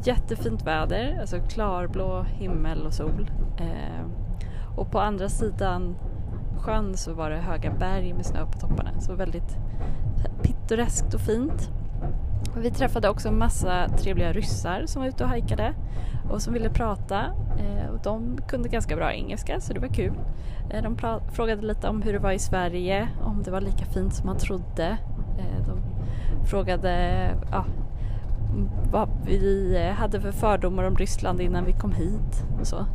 Jättefint 0.04 0.66
väder, 0.66 1.18
alltså 1.20 1.36
klarblå 1.38 2.22
himmel 2.22 2.86
och 2.86 2.92
sol. 2.92 3.30
Och 4.76 4.90
på 4.90 5.00
andra 5.00 5.28
sidan 5.28 5.96
sjön 6.60 6.96
så 6.96 7.14
var 7.14 7.30
det 7.30 7.36
höga 7.36 7.70
berg 7.70 8.12
med 8.12 8.26
snö 8.26 8.46
på 8.46 8.58
topparna. 8.58 9.00
Så 9.00 9.14
väldigt 9.14 9.56
pittoreskt 10.42 11.14
och 11.14 11.20
fint. 11.20 11.70
Vi 12.56 12.70
träffade 12.70 13.08
också 13.08 13.28
en 13.28 13.38
massa 13.38 13.88
trevliga 13.88 14.32
ryssar 14.32 14.82
som 14.86 15.02
var 15.02 15.08
ute 15.08 15.24
och 15.24 15.30
hajkade 15.30 15.74
och 16.30 16.42
som 16.42 16.52
ville 16.52 16.70
prata. 16.70 17.24
Eh, 17.58 17.90
och 17.92 18.00
de 18.02 18.38
kunde 18.48 18.68
ganska 18.68 18.96
bra 18.96 19.12
engelska 19.12 19.60
så 19.60 19.72
det 19.72 19.80
var 19.80 19.88
kul. 19.88 20.12
Eh, 20.70 20.82
de 20.82 20.96
frågade 21.32 21.66
lite 21.66 21.88
om 21.88 22.02
hur 22.02 22.12
det 22.12 22.18
var 22.18 22.32
i 22.32 22.38
Sverige, 22.38 23.08
om 23.24 23.42
det 23.42 23.50
var 23.50 23.60
lika 23.60 23.84
fint 23.84 24.14
som 24.14 24.26
man 24.26 24.38
trodde. 24.38 24.96
Eh, 25.38 25.66
de 25.66 25.80
frågade 26.46 27.20
ja, 27.50 27.64
vad 28.92 29.08
vi 29.26 29.78
hade 29.96 30.20
för 30.20 30.32
fördomar 30.32 30.84
om 30.84 30.96
Ryssland 30.96 31.40
innan 31.40 31.64
vi 31.64 31.72
kom 31.72 31.92
hit 31.92 32.44
och 32.60 32.66
så. 32.66 32.86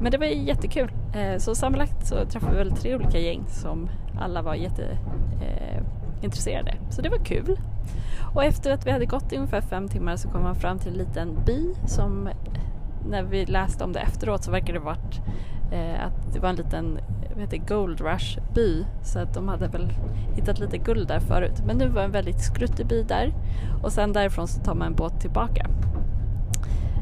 Men 0.00 0.12
det 0.12 0.18
var 0.18 0.26
jättekul. 0.26 0.90
Eh, 1.14 1.38
så 1.38 1.54
sammanlagt 1.54 2.06
så 2.06 2.24
träffade 2.24 2.52
vi 2.52 2.58
väl 2.58 2.72
tre 2.72 2.94
olika 2.94 3.18
gäng 3.18 3.44
som 3.48 3.88
alla 4.20 4.42
var 4.42 4.54
jätteintresserade. 4.54 6.70
Eh, 6.70 6.88
så 6.90 7.02
det 7.02 7.08
var 7.08 7.24
kul. 7.24 7.60
Och 8.34 8.44
efter 8.44 8.70
att 8.70 8.86
vi 8.86 8.90
hade 8.90 9.06
gått 9.06 9.32
i 9.32 9.36
ungefär 9.36 9.60
fem 9.60 9.88
timmar 9.88 10.16
så 10.16 10.28
kom 10.28 10.42
man 10.42 10.54
fram 10.54 10.78
till 10.78 10.92
en 10.92 10.98
liten 10.98 11.44
by 11.46 11.74
som 11.86 12.28
när 13.08 13.22
vi 13.22 13.46
läste 13.46 13.84
om 13.84 13.92
det 13.92 14.00
efteråt 14.00 14.44
så 14.44 14.50
verkade 14.50 14.72
det 14.72 14.84
varit 14.84 15.20
eh, 15.72 16.06
att 16.06 16.34
det 16.34 16.40
var 16.40 16.48
en 16.48 16.56
liten 16.56 16.98
vad 17.38 17.40
heter, 17.40 17.68
Gold 17.68 18.00
Rush 18.00 18.38
by 18.54 18.84
så 19.02 19.18
att 19.18 19.34
de 19.34 19.48
hade 19.48 19.68
väl 19.68 19.92
hittat 20.34 20.58
lite 20.58 20.78
guld 20.78 21.08
där 21.08 21.20
förut. 21.20 21.62
Men 21.66 21.78
nu 21.78 21.88
var 21.88 22.00
det 22.00 22.04
en 22.04 22.12
väldigt 22.12 22.40
skruttig 22.40 22.86
by 22.86 23.02
där 23.02 23.34
och 23.82 23.92
sen 23.92 24.12
därifrån 24.12 24.48
så 24.48 24.60
tar 24.60 24.74
man 24.74 24.86
en 24.86 24.94
båt 24.94 25.20
tillbaka. 25.20 25.66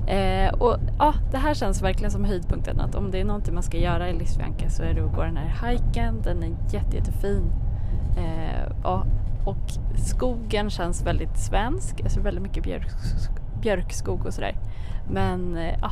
Eh, 0.06 0.54
och 0.54 0.76
ja, 0.98 1.14
Det 1.30 1.38
här 1.38 1.54
känns 1.54 1.82
verkligen 1.82 2.10
som 2.10 2.24
höjdpunkten. 2.24 2.80
Att 2.80 2.94
om 2.94 3.10
det 3.10 3.20
är 3.20 3.24
någonting 3.24 3.54
man 3.54 3.62
ska 3.62 3.78
göra 3.78 4.08
i 4.08 4.18
Lisvianka 4.18 4.70
så 4.70 4.82
är 4.82 4.94
det 4.94 5.04
att 5.04 5.14
gå 5.14 5.22
den 5.22 5.36
här 5.36 5.70
hiken. 5.70 6.22
Den 6.22 6.42
är 6.42 6.48
jätte, 6.72 6.96
jättefin. 6.96 7.52
Eh, 8.16 8.72
ja, 8.82 9.04
och 9.46 9.96
skogen 9.96 10.70
känns 10.70 11.06
väldigt 11.06 11.38
svensk. 11.38 12.00
Alltså 12.00 12.20
väldigt 12.20 12.42
mycket 12.42 12.62
björk, 12.62 12.88
björkskog 13.62 14.26
och 14.26 14.34
sådär. 14.34 14.56
Men 15.10 15.56
eh, 15.56 15.74
ja, 15.80 15.90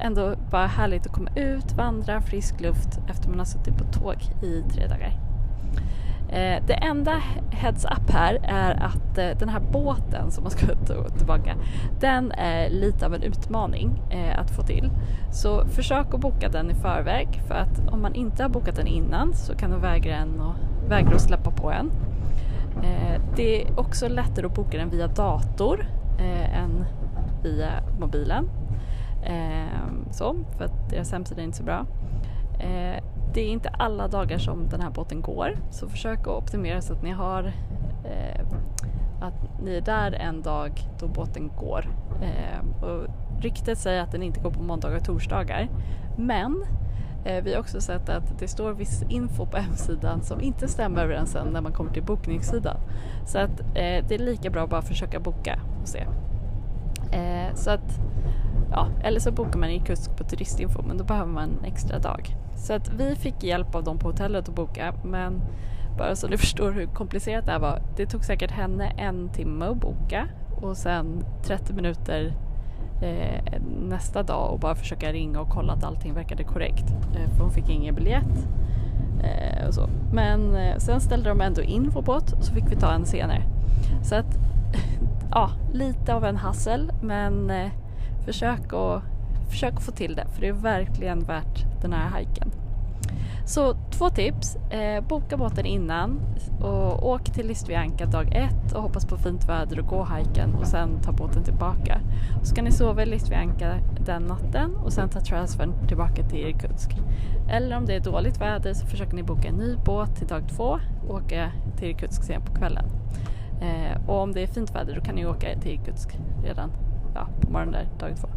ändå 0.00 0.34
bara 0.50 0.66
härligt 0.66 1.06
att 1.06 1.12
komma 1.12 1.30
ut, 1.36 1.72
vandra, 1.72 2.20
frisk 2.20 2.60
luft 2.60 3.00
efter 3.08 3.28
man 3.28 3.38
har 3.38 3.46
suttit 3.46 3.76
på 3.76 3.84
tåg 3.84 4.16
i 4.42 4.62
tre 4.72 4.86
dagar. 4.86 5.21
Eh, 6.32 6.62
det 6.66 6.74
enda 6.74 7.22
heads 7.50 7.84
up 7.84 8.10
här 8.10 8.40
är 8.42 8.82
att 8.82 9.18
eh, 9.18 9.38
den 9.38 9.48
här 9.48 9.60
båten 9.60 10.30
som 10.30 10.44
man 10.44 10.50
ska 10.50 10.66
ta 10.86 11.08
tillbaka, 11.08 11.56
den 12.00 12.32
är 12.32 12.70
lite 12.70 13.06
av 13.06 13.14
en 13.14 13.22
utmaning 13.22 14.02
eh, 14.10 14.40
att 14.40 14.50
få 14.50 14.62
till. 14.62 14.90
Så 15.32 15.64
försök 15.66 16.14
att 16.14 16.20
boka 16.20 16.48
den 16.48 16.70
i 16.70 16.74
förväg 16.74 17.42
för 17.48 17.54
att 17.54 17.92
om 17.92 18.02
man 18.02 18.14
inte 18.14 18.42
har 18.42 18.50
bokat 18.50 18.76
den 18.76 18.86
innan 18.86 19.34
så 19.34 19.54
kan 19.54 19.70
de 19.70 19.80
vägra, 19.80 20.16
en 20.16 20.40
och, 20.40 20.54
vägra 20.88 21.14
att 21.14 21.20
släppa 21.20 21.50
på 21.50 21.70
en. 21.70 21.90
Eh, 22.82 23.20
det 23.36 23.62
är 23.62 23.80
också 23.80 24.08
lättare 24.08 24.46
att 24.46 24.54
boka 24.54 24.78
den 24.78 24.90
via 24.90 25.06
dator 25.06 25.86
eh, 26.18 26.58
än 26.58 26.84
via 27.42 27.70
mobilen. 28.00 28.50
Eh, 29.24 30.10
så, 30.10 30.36
för 30.58 30.64
att 30.64 30.90
deras 30.90 31.12
hemsida 31.12 31.40
är 31.40 31.44
inte 31.44 31.56
så 31.56 31.64
bra. 31.64 31.86
Det 33.34 33.40
är 33.40 33.48
inte 33.48 33.68
alla 33.68 34.08
dagar 34.08 34.38
som 34.38 34.68
den 34.68 34.80
här 34.80 34.90
båten 34.90 35.20
går 35.20 35.58
så 35.70 35.88
försök 35.88 36.20
att 36.20 36.26
optimera 36.26 36.80
så 36.80 36.92
att 36.92 37.02
ni 37.02 37.10
har 37.10 37.52
eh, 38.04 38.46
att 39.20 39.62
ni 39.62 39.74
är 39.74 39.80
där 39.80 40.12
en 40.12 40.42
dag 40.42 40.72
då 41.00 41.08
båten 41.08 41.50
går. 41.58 41.88
Eh, 42.22 42.84
och 42.84 43.06
ryktet 43.40 43.78
säger 43.78 44.02
att 44.02 44.12
den 44.12 44.22
inte 44.22 44.40
går 44.40 44.50
på 44.50 44.62
måndagar 44.62 44.96
och 44.96 45.04
torsdagar. 45.04 45.68
Men 46.16 46.64
eh, 47.24 47.44
vi 47.44 47.52
har 47.52 47.60
också 47.60 47.80
sett 47.80 48.08
att 48.08 48.38
det 48.38 48.48
står 48.48 48.72
viss 48.72 49.02
info 49.08 49.46
på 49.46 49.56
hemsidan 49.56 50.22
som 50.22 50.40
inte 50.40 50.68
stämmer 50.68 51.02
överens 51.02 51.36
när 51.52 51.60
man 51.60 51.72
kommer 51.72 51.92
till 51.92 52.02
bokningssidan. 52.02 52.76
Så 53.26 53.38
att 53.38 53.60
eh, 53.60 54.04
det 54.08 54.14
är 54.14 54.18
lika 54.18 54.50
bra 54.50 54.64
att 54.64 54.70
bara 54.70 54.82
försöka 54.82 55.20
boka 55.20 55.60
och 55.82 55.88
se. 55.88 56.06
Eh, 57.12 57.54
så 57.54 57.70
att, 57.70 58.00
ja, 58.72 58.88
eller 59.02 59.20
så 59.20 59.32
bokar 59.32 59.58
man 59.58 59.70
i 59.70 59.80
Kusk 59.80 60.16
på 60.16 60.24
turistinfo 60.24 60.82
men 60.82 60.98
då 60.98 61.04
behöver 61.04 61.32
man 61.32 61.44
en 61.44 61.64
extra 61.64 61.98
dag. 61.98 62.36
Så 62.56 62.72
att 62.72 62.92
vi 62.92 63.16
fick 63.16 63.42
hjälp 63.42 63.74
av 63.74 63.84
dem 63.84 63.98
på 63.98 64.08
hotellet 64.08 64.48
att 64.48 64.54
boka 64.54 64.94
men 65.04 65.40
bara 65.98 66.16
så 66.16 66.28
ni 66.28 66.36
förstår 66.38 66.72
hur 66.72 66.86
komplicerat 66.86 67.46
det 67.46 67.52
här 67.52 67.58
var. 67.58 67.82
Det 67.96 68.06
tog 68.06 68.24
säkert 68.24 68.50
henne 68.50 68.86
en 68.86 69.28
timme 69.28 69.64
att 69.64 69.76
boka 69.76 70.28
och 70.62 70.76
sen 70.76 71.24
30 71.42 71.72
minuter 71.72 72.34
eh, 73.02 73.60
nästa 73.88 74.22
dag 74.22 74.52
och 74.52 74.60
bara 74.60 74.74
försöka 74.74 75.12
ringa 75.12 75.40
och 75.40 75.48
kolla 75.48 75.72
att 75.72 75.84
allting 75.84 76.14
verkade 76.14 76.44
korrekt. 76.44 76.90
Eh, 77.14 77.30
för 77.30 77.42
hon 77.42 77.52
fick 77.52 77.68
ingen 77.68 77.94
biljett. 77.94 78.48
Eh, 79.22 79.66
och 79.66 79.74
så. 79.74 79.88
Men 80.12 80.56
eh, 80.56 80.76
sen 80.76 81.00
ställde 81.00 81.28
de 81.28 81.40
ändå 81.40 81.62
in 81.62 81.90
vår 81.94 82.02
båt 82.02 82.32
och 82.32 82.44
så 82.44 82.54
fick 82.54 82.70
vi 82.70 82.76
ta 82.76 82.92
en 82.92 83.06
senare. 83.06 83.42
Så 84.02 84.14
att 84.14 84.38
ja, 85.30 85.50
lite 85.72 86.14
av 86.14 86.24
en 86.24 86.36
hassel 86.36 86.92
men 87.02 87.50
eh, 87.50 87.68
försök 88.24 88.72
att 88.72 89.02
försök 89.50 89.74
att 89.76 89.82
få 89.82 89.92
till 89.92 90.14
det 90.14 90.26
för 90.34 90.40
det 90.40 90.48
är 90.48 90.52
verkligen 90.52 91.20
värt 91.20 91.82
den 91.82 91.92
här 91.92 92.08
hajken. 92.08 92.52
Så 93.44 93.74
två 93.90 94.10
tips. 94.10 94.56
Eh, 94.56 95.04
boka 95.04 95.36
båten 95.36 95.66
innan 95.66 96.20
och 96.60 97.08
åk 97.08 97.24
till 97.24 97.46
Listvianka 97.46 98.06
dag 98.06 98.32
ett 98.34 98.72
och 98.74 98.82
hoppas 98.82 99.06
på 99.06 99.16
fint 99.16 99.48
väder 99.48 99.80
och 99.80 99.86
gå 99.86 100.02
hajken 100.02 100.54
och 100.54 100.66
sen 100.66 101.00
ta 101.02 101.12
båten 101.12 101.44
tillbaka. 101.44 102.00
Så 102.40 102.46
ska 102.46 102.62
ni 102.62 102.72
sova 102.72 103.02
i 103.02 103.06
Listvianka 103.06 103.78
den 104.06 104.22
natten 104.22 104.76
och 104.76 104.92
sen 104.92 105.08
ta 105.08 105.20
transfern 105.20 105.86
tillbaka 105.88 106.22
till 106.22 106.38
Irkutsk. 106.38 106.90
Eller 107.50 107.76
om 107.76 107.86
det 107.86 107.94
är 107.94 108.00
dåligt 108.00 108.40
väder 108.40 108.74
så 108.74 108.86
försöker 108.86 109.16
ni 109.16 109.22
boka 109.22 109.48
en 109.48 109.54
ny 109.54 109.76
båt 109.76 110.16
till 110.16 110.26
dag 110.26 110.42
två 110.48 110.78
och 111.08 111.14
åka 111.14 111.52
till 111.76 111.88
Irkutsk 111.88 112.22
sen 112.22 112.42
på 112.42 112.54
kvällen. 112.54 112.84
Eh, 113.60 114.08
och 114.08 114.22
om 114.22 114.32
det 114.32 114.42
är 114.42 114.46
fint 114.46 114.74
väder 114.74 114.94
då 114.94 115.00
kan 115.00 115.14
ni 115.14 115.26
åka 115.26 115.60
till 115.60 115.72
Irkutsk 115.72 116.18
redan 116.44 116.70
ja, 117.14 117.26
på 117.40 117.50
morgonen 117.50 117.72
där, 117.72 118.08
dag 118.08 118.16
två. 118.16 118.28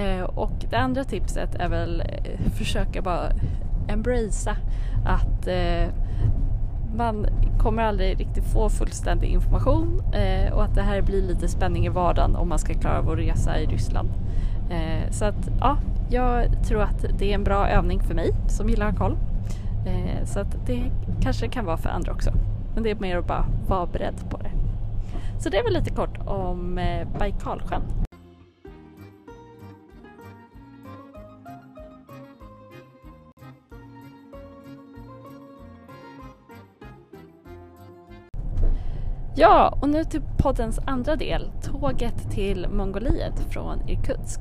Eh, 0.00 0.22
och 0.22 0.64
det 0.70 0.76
andra 0.76 1.04
tipset 1.04 1.54
är 1.54 1.68
väl 1.68 2.00
eh, 2.00 2.50
försöka 2.50 3.02
bara 3.02 3.30
embracea 3.88 4.56
att 5.06 5.46
eh, 5.46 5.88
man 6.96 7.26
kommer 7.58 7.82
aldrig 7.82 8.20
riktigt 8.20 8.44
få 8.44 8.68
fullständig 8.68 9.28
information 9.28 10.02
eh, 10.12 10.52
och 10.52 10.64
att 10.64 10.74
det 10.74 10.82
här 10.82 11.02
blir 11.02 11.22
lite 11.22 11.48
spänning 11.48 11.86
i 11.86 11.88
vardagen 11.88 12.36
om 12.36 12.48
man 12.48 12.58
ska 12.58 12.74
klara 12.74 12.98
av 12.98 13.10
att 13.10 13.18
resa 13.18 13.58
i 13.58 13.66
Ryssland. 13.66 14.08
Eh, 14.70 15.10
så 15.10 15.24
att 15.24 15.50
ja, 15.60 15.76
jag 16.10 16.64
tror 16.64 16.82
att 16.82 17.04
det 17.18 17.30
är 17.30 17.34
en 17.34 17.44
bra 17.44 17.68
övning 17.68 18.00
för 18.00 18.14
mig 18.14 18.30
som 18.48 18.68
gillar 18.68 18.86
att 18.86 18.98
ha 18.98 19.06
koll. 19.06 19.16
Eh, 19.86 20.24
så 20.24 20.40
att 20.40 20.66
det 20.66 20.82
kanske 21.20 21.48
kan 21.48 21.64
vara 21.64 21.76
för 21.76 21.88
andra 21.88 22.12
också. 22.12 22.30
Men 22.74 22.82
det 22.82 22.90
är 22.90 22.94
mer 22.94 23.16
att 23.18 23.26
bara 23.26 23.46
vara 23.68 23.86
beredd 23.86 24.30
på 24.30 24.36
det. 24.36 24.43
Så 25.38 25.48
det 25.50 25.62
var 25.62 25.70
lite 25.70 25.90
kort 25.90 26.18
om 26.26 26.78
eh, 26.78 27.08
Baikalsjön. 27.18 27.82
Ja, 39.36 39.78
och 39.82 39.88
nu 39.88 40.04
till 40.04 40.22
poddens 40.38 40.78
andra 40.86 41.16
del, 41.16 41.50
tåget 41.62 42.30
till 42.30 42.66
Mongoliet 42.68 43.40
från 43.52 43.88
Irkutsk. 43.88 44.40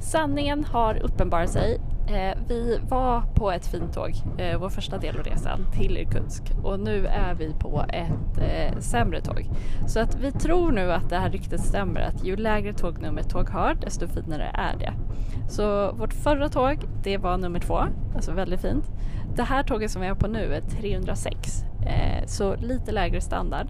Sanningen 0.00 0.64
har 0.64 0.96
uppenbarat 1.02 1.50
sig. 1.50 1.80
Eh, 2.06 2.38
vi 2.48 2.80
var 2.88 3.22
på 3.34 3.50
ett 3.50 3.66
fint 3.66 3.94
tåg, 3.94 4.12
eh, 4.38 4.58
vår 4.58 4.68
första 4.68 4.98
del 4.98 5.18
av 5.18 5.24
resan, 5.24 5.66
till 5.72 5.96
Irkutsk 5.96 6.42
och 6.62 6.80
nu 6.80 7.06
är 7.06 7.34
vi 7.34 7.54
på 7.58 7.84
ett 7.88 8.38
eh, 8.38 8.78
sämre 8.78 9.20
tåg. 9.20 9.50
Så 9.86 10.00
att 10.00 10.14
vi 10.20 10.32
tror 10.32 10.72
nu 10.72 10.92
att 10.92 11.10
det 11.10 11.16
här 11.16 11.30
ryktet 11.30 11.60
stämmer 11.60 12.00
att 12.00 12.24
ju 12.24 12.36
lägre 12.36 12.72
tågnummer 12.72 13.20
ett 13.20 13.30
tåg 13.30 13.48
har 13.48 13.74
desto 13.74 14.06
finare 14.06 14.50
är 14.54 14.78
det. 14.78 14.92
Så 15.48 15.92
vårt 15.92 16.12
förra 16.12 16.48
tåg, 16.48 16.78
det 17.02 17.18
var 17.18 17.38
nummer 17.38 17.60
två, 17.60 17.78
alltså 18.14 18.32
väldigt 18.32 18.60
fint. 18.60 18.84
Det 19.36 19.42
här 19.42 19.62
tåget 19.62 19.90
som 19.90 20.02
vi 20.02 20.08
är 20.08 20.14
på 20.14 20.28
nu 20.28 20.54
är 20.54 20.60
306, 20.60 21.64
eh, 21.86 22.26
så 22.26 22.56
lite 22.56 22.92
lägre 22.92 23.20
standard. 23.20 23.66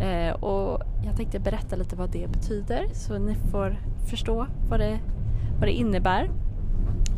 Eh, 0.00 0.34
och 0.34 0.82
jag 1.04 1.16
tänkte 1.16 1.38
berätta 1.38 1.76
lite 1.76 1.96
vad 1.96 2.10
det 2.10 2.28
betyder 2.32 2.86
så 2.92 3.18
ni 3.18 3.34
får 3.34 3.78
förstå 4.10 4.46
vad 4.68 4.80
det, 4.80 4.98
vad 5.58 5.68
det 5.68 5.72
innebär. 5.72 6.30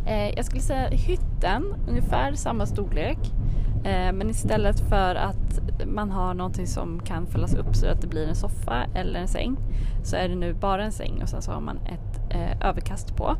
Eh, 0.08 0.34
jag 0.36 0.44
skulle 0.44 0.62
säga 0.62 0.88
hytten, 0.88 1.74
ungefär 1.88 2.32
samma 2.32 2.66
storlek. 2.66 3.18
Eh, 3.84 4.12
men 4.12 4.30
istället 4.30 4.80
för 4.80 5.14
att 5.14 5.60
man 5.86 6.10
har 6.10 6.34
någonting 6.34 6.66
som 6.66 7.00
kan 7.00 7.26
fällas 7.26 7.54
upp 7.54 7.76
så 7.76 7.86
att 7.86 8.00
det 8.00 8.06
blir 8.06 8.28
en 8.28 8.34
soffa 8.34 8.84
eller 8.94 9.20
en 9.20 9.28
säng 9.28 9.56
så 10.02 10.16
är 10.16 10.28
det 10.28 10.34
nu 10.34 10.54
bara 10.54 10.84
en 10.84 10.92
säng 10.92 11.22
och 11.22 11.28
sen 11.28 11.42
så 11.42 11.52
har 11.52 11.60
man 11.60 11.76
ett 11.76 12.34
eh, 12.34 12.68
överkast 12.68 13.16
på. 13.16 13.36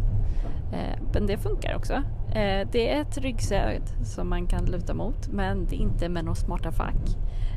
Eh, 0.73 1.03
men 1.13 1.27
det 1.27 1.39
funkar 1.39 1.77
också. 1.77 1.95
Eh, 2.29 2.69
det 2.73 2.93
är 2.93 3.01
ett 3.01 3.19
ryggsäd 3.19 3.83
som 4.03 4.29
man 4.29 4.47
kan 4.47 4.65
luta 4.65 4.95
mot 4.95 5.29
men 5.29 5.67
det 5.67 5.77
är 5.77 5.81
inte 5.81 6.09
med 6.09 6.25
några 6.25 6.35
smarta 6.35 6.73
fack. 6.73 7.17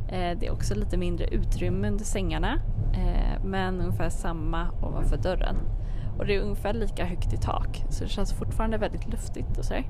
Eh, 0.09 0.37
det 0.39 0.47
är 0.47 0.51
också 0.51 0.75
lite 0.75 0.97
mindre 0.97 1.27
utrymme 1.27 1.87
under 1.87 2.05
sängarna 2.05 2.59
eh, 2.93 3.45
men 3.45 3.81
ungefär 3.81 4.09
samma 4.09 4.67
ovanför 4.81 5.17
dörren. 5.17 5.55
Och 6.17 6.25
det 6.25 6.35
är 6.35 6.41
ungefär 6.41 6.73
lika 6.73 7.05
högt 7.05 7.33
i 7.33 7.37
tak 7.37 7.83
så 7.89 8.03
det 8.03 8.09
känns 8.09 8.33
fortfarande 8.33 8.77
väldigt 8.77 9.07
luftigt 9.07 9.57
och 9.57 9.65
sådär. 9.65 9.83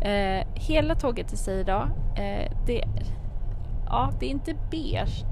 Eh, 0.00 0.46
hela 0.54 0.94
tåget 0.94 1.32
i 1.32 1.36
sig 1.36 1.60
idag, 1.60 1.88
eh, 2.16 2.52
det, 2.66 2.84
ja, 3.86 4.10
det 4.20 4.26
är 4.26 4.30
inte 4.30 4.54
beige 4.70 5.24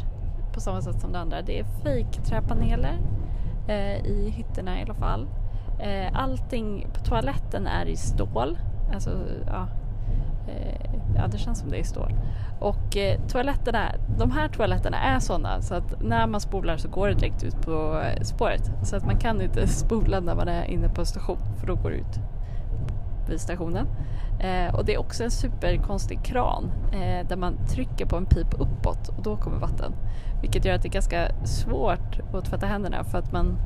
på 0.53 0.61
samma 0.61 0.83
sätt 0.83 1.01
som 1.01 1.13
det 1.13 1.19
andra. 1.19 1.43
Det 1.43 1.59
är 1.59 1.65
fejkträpaneler 1.83 2.99
eh, 3.69 4.07
i 4.07 4.33
hytterna 4.37 4.81
i 4.81 4.83
alla 4.83 4.95
fall. 4.95 5.29
Eh, 5.81 6.21
allting 6.21 6.87
på 6.95 7.01
toaletten 7.01 7.67
är 7.67 7.87
i 7.87 7.97
stål. 7.97 8.59
Alltså, 8.95 9.11
ja, 9.47 9.69
ja, 11.17 11.27
det 11.27 11.39
känns 11.39 11.59
som 11.59 11.71
det 11.71 11.79
är 11.79 11.85
stål. 11.85 12.13
Och 12.61 12.97
eh, 12.97 13.21
toaletterna, 13.29 13.93
de 14.19 14.31
här 14.31 14.49
toaletterna 14.49 14.99
är 14.99 15.19
sådana 15.19 15.63
så 15.63 15.75
att 15.75 16.03
när 16.03 16.27
man 16.27 16.41
spolar 16.41 16.77
så 16.77 16.89
går 16.89 17.09
det 17.09 17.15
direkt 17.15 17.43
ut 17.43 17.61
på 17.63 18.01
eh, 18.05 18.23
spåret. 18.23 18.71
Så 18.83 18.97
att 18.97 19.07
man 19.07 19.19
kan 19.19 19.43
inte 19.43 19.69
spola 19.69 20.21
när 20.21 20.35
man 20.35 20.49
är 20.49 20.65
inne 20.65 20.89
på 20.89 21.01
en 21.01 21.07
station 21.07 21.39
för 21.61 21.67
då 21.67 21.75
går 21.75 21.91
det 21.91 21.97
ut 21.97 22.21
vid 23.29 23.41
stationen. 23.41 23.87
Eh, 24.41 24.75
och 24.75 24.85
det 24.85 24.95
är 24.95 24.99
också 24.99 25.25
en 25.25 25.31
superkonstig 25.31 26.25
kran 26.25 26.71
eh, 26.93 27.29
där 27.29 27.37
man 27.37 27.67
trycker 27.67 28.07
på 28.07 28.17
en 28.17 28.27
pip 28.27 28.55
uppåt 28.55 29.09
och 29.09 29.23
då 29.23 29.37
kommer 29.37 29.59
vatten. 29.59 29.93
Vilket 30.41 30.65
gör 30.65 30.75
att 30.75 30.83
det 30.83 30.89
är 30.89 30.93
ganska 30.93 31.29
svårt 31.45 32.21
att 32.35 32.45
tvätta 32.45 32.67
händerna 32.67 33.05
för 33.05 33.19
att 33.19 33.33
man 33.33 33.57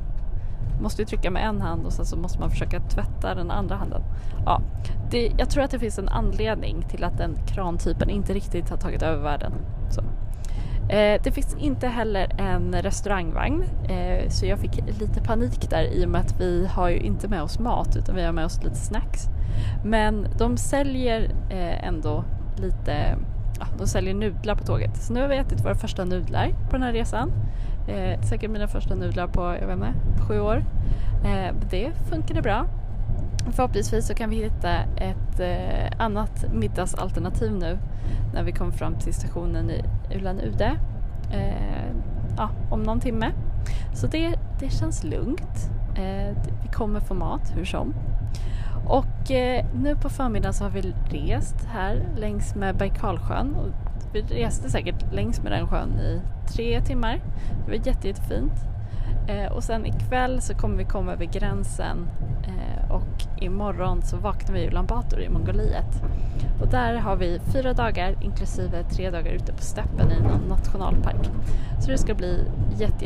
måste 0.81 1.01
ju 1.01 1.05
trycka 1.05 1.31
med 1.31 1.45
en 1.45 1.61
hand 1.61 1.85
och 1.85 1.93
sen 1.93 2.05
så 2.05 2.17
måste 2.17 2.39
man 2.39 2.49
försöka 2.49 2.79
tvätta 2.79 3.35
den 3.35 3.51
andra 3.51 3.75
handen. 3.75 4.01
Ja, 4.45 4.61
det, 5.11 5.31
jag 5.37 5.49
tror 5.49 5.63
att 5.63 5.71
det 5.71 5.79
finns 5.79 5.99
en 5.99 6.09
anledning 6.09 6.81
till 6.89 7.03
att 7.03 7.17
den 7.17 7.35
krantypen 7.47 8.09
inte 8.09 8.33
riktigt 8.33 8.69
har 8.69 8.77
tagit 8.77 9.01
över 9.01 9.23
världen. 9.23 9.53
Så. 9.89 10.01
Eh, 10.89 11.21
det 11.23 11.31
finns 11.31 11.55
inte 11.59 11.87
heller 11.87 12.41
en 12.41 12.81
restaurangvagn 12.81 13.63
eh, 13.89 14.29
så 14.29 14.45
jag 14.45 14.59
fick 14.59 14.99
lite 14.99 15.21
panik 15.21 15.69
där 15.69 15.83
i 15.83 16.05
och 16.05 16.09
med 16.09 16.21
att 16.21 16.39
vi 16.39 16.67
har 16.67 16.89
ju 16.89 16.97
inte 16.97 17.27
med 17.27 17.43
oss 17.43 17.59
mat 17.59 17.95
utan 17.95 18.15
vi 18.15 18.23
har 18.23 18.31
med 18.31 18.45
oss 18.45 18.63
lite 18.63 18.75
snacks. 18.75 19.29
Men 19.83 20.27
de 20.37 20.57
säljer 20.57 21.21
eh, 21.49 21.87
ändå 21.87 22.23
lite, 22.57 23.17
ja, 23.59 23.65
de 23.77 23.87
säljer 23.87 24.13
nudlar 24.13 24.55
på 24.55 24.63
tåget. 24.63 24.97
Så 24.97 25.13
nu 25.13 25.21
har 25.21 25.27
vi 25.27 25.37
ätit 25.37 25.65
våra 25.65 25.75
första 25.75 26.05
nudlar 26.05 26.49
på 26.49 26.71
den 26.71 26.83
här 26.83 26.93
resan. 26.93 27.31
Eh, 27.87 28.21
säkert 28.21 28.51
mina 28.51 28.67
första 28.67 28.95
nudlar 28.95 29.27
på, 29.27 29.41
jag 29.41 29.67
vet 29.67 29.77
inte, 29.77 29.93
sju 30.27 30.39
år. 30.39 30.65
Eh, 31.25 31.55
det 31.69 31.91
funkade 32.09 32.41
bra. 32.41 32.65
Förhoppningsvis 33.51 34.07
så 34.07 34.13
kan 34.13 34.29
vi 34.29 34.35
hitta 34.35 34.73
ett 34.97 35.39
eh, 35.39 36.01
annat 36.01 36.45
middagsalternativ 36.53 37.51
nu 37.51 37.77
när 38.33 38.43
vi 38.43 38.51
kommer 38.51 38.71
fram 38.71 38.95
till 38.99 39.13
stationen 39.13 39.69
i 39.69 39.83
Ulan 40.15 40.39
Ude 40.39 40.77
eh, 41.31 41.95
ja, 42.37 42.49
om 42.69 42.83
någon 42.83 42.99
timme. 42.99 43.31
Så 43.93 44.07
det, 44.07 44.39
det 44.59 44.69
känns 44.69 45.03
lugnt. 45.03 45.71
Eh, 45.95 46.37
vi 46.63 46.69
kommer 46.73 46.99
få 46.99 47.13
mat 47.13 47.53
hur 47.55 47.65
som. 47.65 47.93
Och 48.87 49.31
eh, 49.31 49.65
nu 49.73 49.95
på 49.95 50.09
förmiddagen 50.09 50.53
så 50.53 50.63
har 50.63 50.71
vi 50.71 50.93
rest 51.09 51.65
här 51.65 52.03
längs 52.17 52.55
med 52.55 52.77
Baikalsjön 52.77 53.55
vi 54.15 54.21
reste 54.21 54.69
säkert 54.69 55.13
längs 55.13 55.41
med 55.41 55.51
den 55.51 55.67
sjön 55.67 55.99
i 55.99 56.21
tre 56.55 56.81
timmar. 56.81 57.21
Det 57.65 57.71
var 57.71 57.87
jätte, 57.87 58.07
jättefint. 58.07 58.53
Eh, 59.27 59.51
och 59.51 59.63
sen 59.63 59.85
ikväll 59.85 60.41
så 60.41 60.53
kommer 60.53 60.77
vi 60.77 60.85
komma 60.85 61.13
över 61.13 61.25
gränsen 61.25 62.07
eh, 62.43 62.91
och 62.91 63.43
imorgon 63.43 64.01
så 64.01 64.17
vaknar 64.17 64.53
vi 64.53 64.61
i 64.61 64.67
Ulan 64.67 64.85
Bator 64.85 65.21
i 65.21 65.29
Mongoliet. 65.29 66.03
Och 66.61 66.67
där 66.67 66.95
har 66.95 67.15
vi 67.15 67.39
fyra 67.53 67.73
dagar 67.73 68.15
inklusive 68.21 68.83
tre 68.83 69.09
dagar 69.09 69.31
ute 69.31 69.53
på 69.53 69.61
steppen 69.61 70.11
i 70.11 70.21
någon 70.21 70.49
nationalpark. 70.49 71.29
Så 71.79 71.91
det 71.91 71.97
ska 71.97 72.13
bli 72.13 72.39
jätte. 72.77 73.05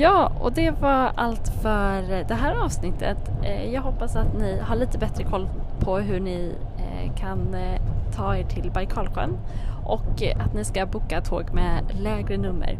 Ja, 0.00 0.32
och 0.40 0.52
det 0.52 0.70
var 0.70 1.12
allt 1.14 1.48
för 1.62 2.24
det 2.28 2.34
här 2.34 2.54
avsnittet. 2.64 3.18
Eh, 3.42 3.74
jag 3.74 3.82
hoppas 3.82 4.16
att 4.16 4.38
ni 4.38 4.58
har 4.60 4.76
lite 4.76 4.98
bättre 4.98 5.24
koll 5.24 5.48
på 5.80 5.98
hur 5.98 6.20
ni 6.20 6.54
eh, 6.78 7.16
kan 7.16 7.54
eh, 7.54 7.80
ta 8.16 8.36
er 8.36 8.44
till 8.44 8.70
Baikalsjön 8.70 9.38
och 9.84 10.22
att 10.36 10.54
ni 10.54 10.64
ska 10.64 10.86
boka 10.86 11.20
tåg 11.20 11.54
med 11.54 11.82
lägre 12.00 12.36
nummer. 12.36 12.78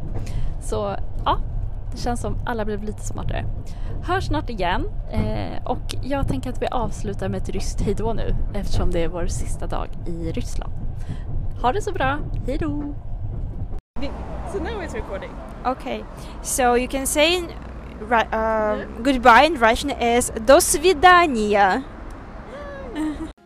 Så 0.62 0.96
ja, 1.24 1.38
det 1.92 1.98
känns 1.98 2.20
som 2.20 2.36
alla 2.46 2.64
blev 2.64 2.82
lite 2.82 3.02
smartare. 3.02 3.44
Hörs 4.02 4.26
snart 4.26 4.50
igen 4.50 4.88
och 5.64 5.94
jag 6.02 6.28
tänker 6.28 6.50
att 6.50 6.62
vi 6.62 6.66
avslutar 6.66 7.28
med 7.28 7.42
ett 7.42 7.48
ryskt 7.48 7.80
hejdå 7.80 8.12
nu 8.12 8.34
eftersom 8.54 8.90
det 8.90 9.04
är 9.04 9.08
vår 9.08 9.26
sista 9.26 9.66
dag 9.66 9.88
i 10.06 10.32
Ryssland. 10.32 10.72
Ha 11.62 11.72
det 11.72 11.82
så 11.82 11.92
bra, 11.92 12.18
hejdå! 12.46 12.94
So 14.52 14.58
now 14.58 14.80
it's 14.80 14.94
recording. 14.94 15.34
Okay, 15.66 16.04
so 16.42 16.74
you 16.74 16.88
can 16.88 17.06
say 17.06 17.38
uh, 17.40 18.24
yeah. 18.32 18.84
goodbye 19.02 19.44
in 19.44 19.58
Russian 19.58 19.90
is 19.90 20.30
до 20.46 20.60
свидания. 20.60 21.84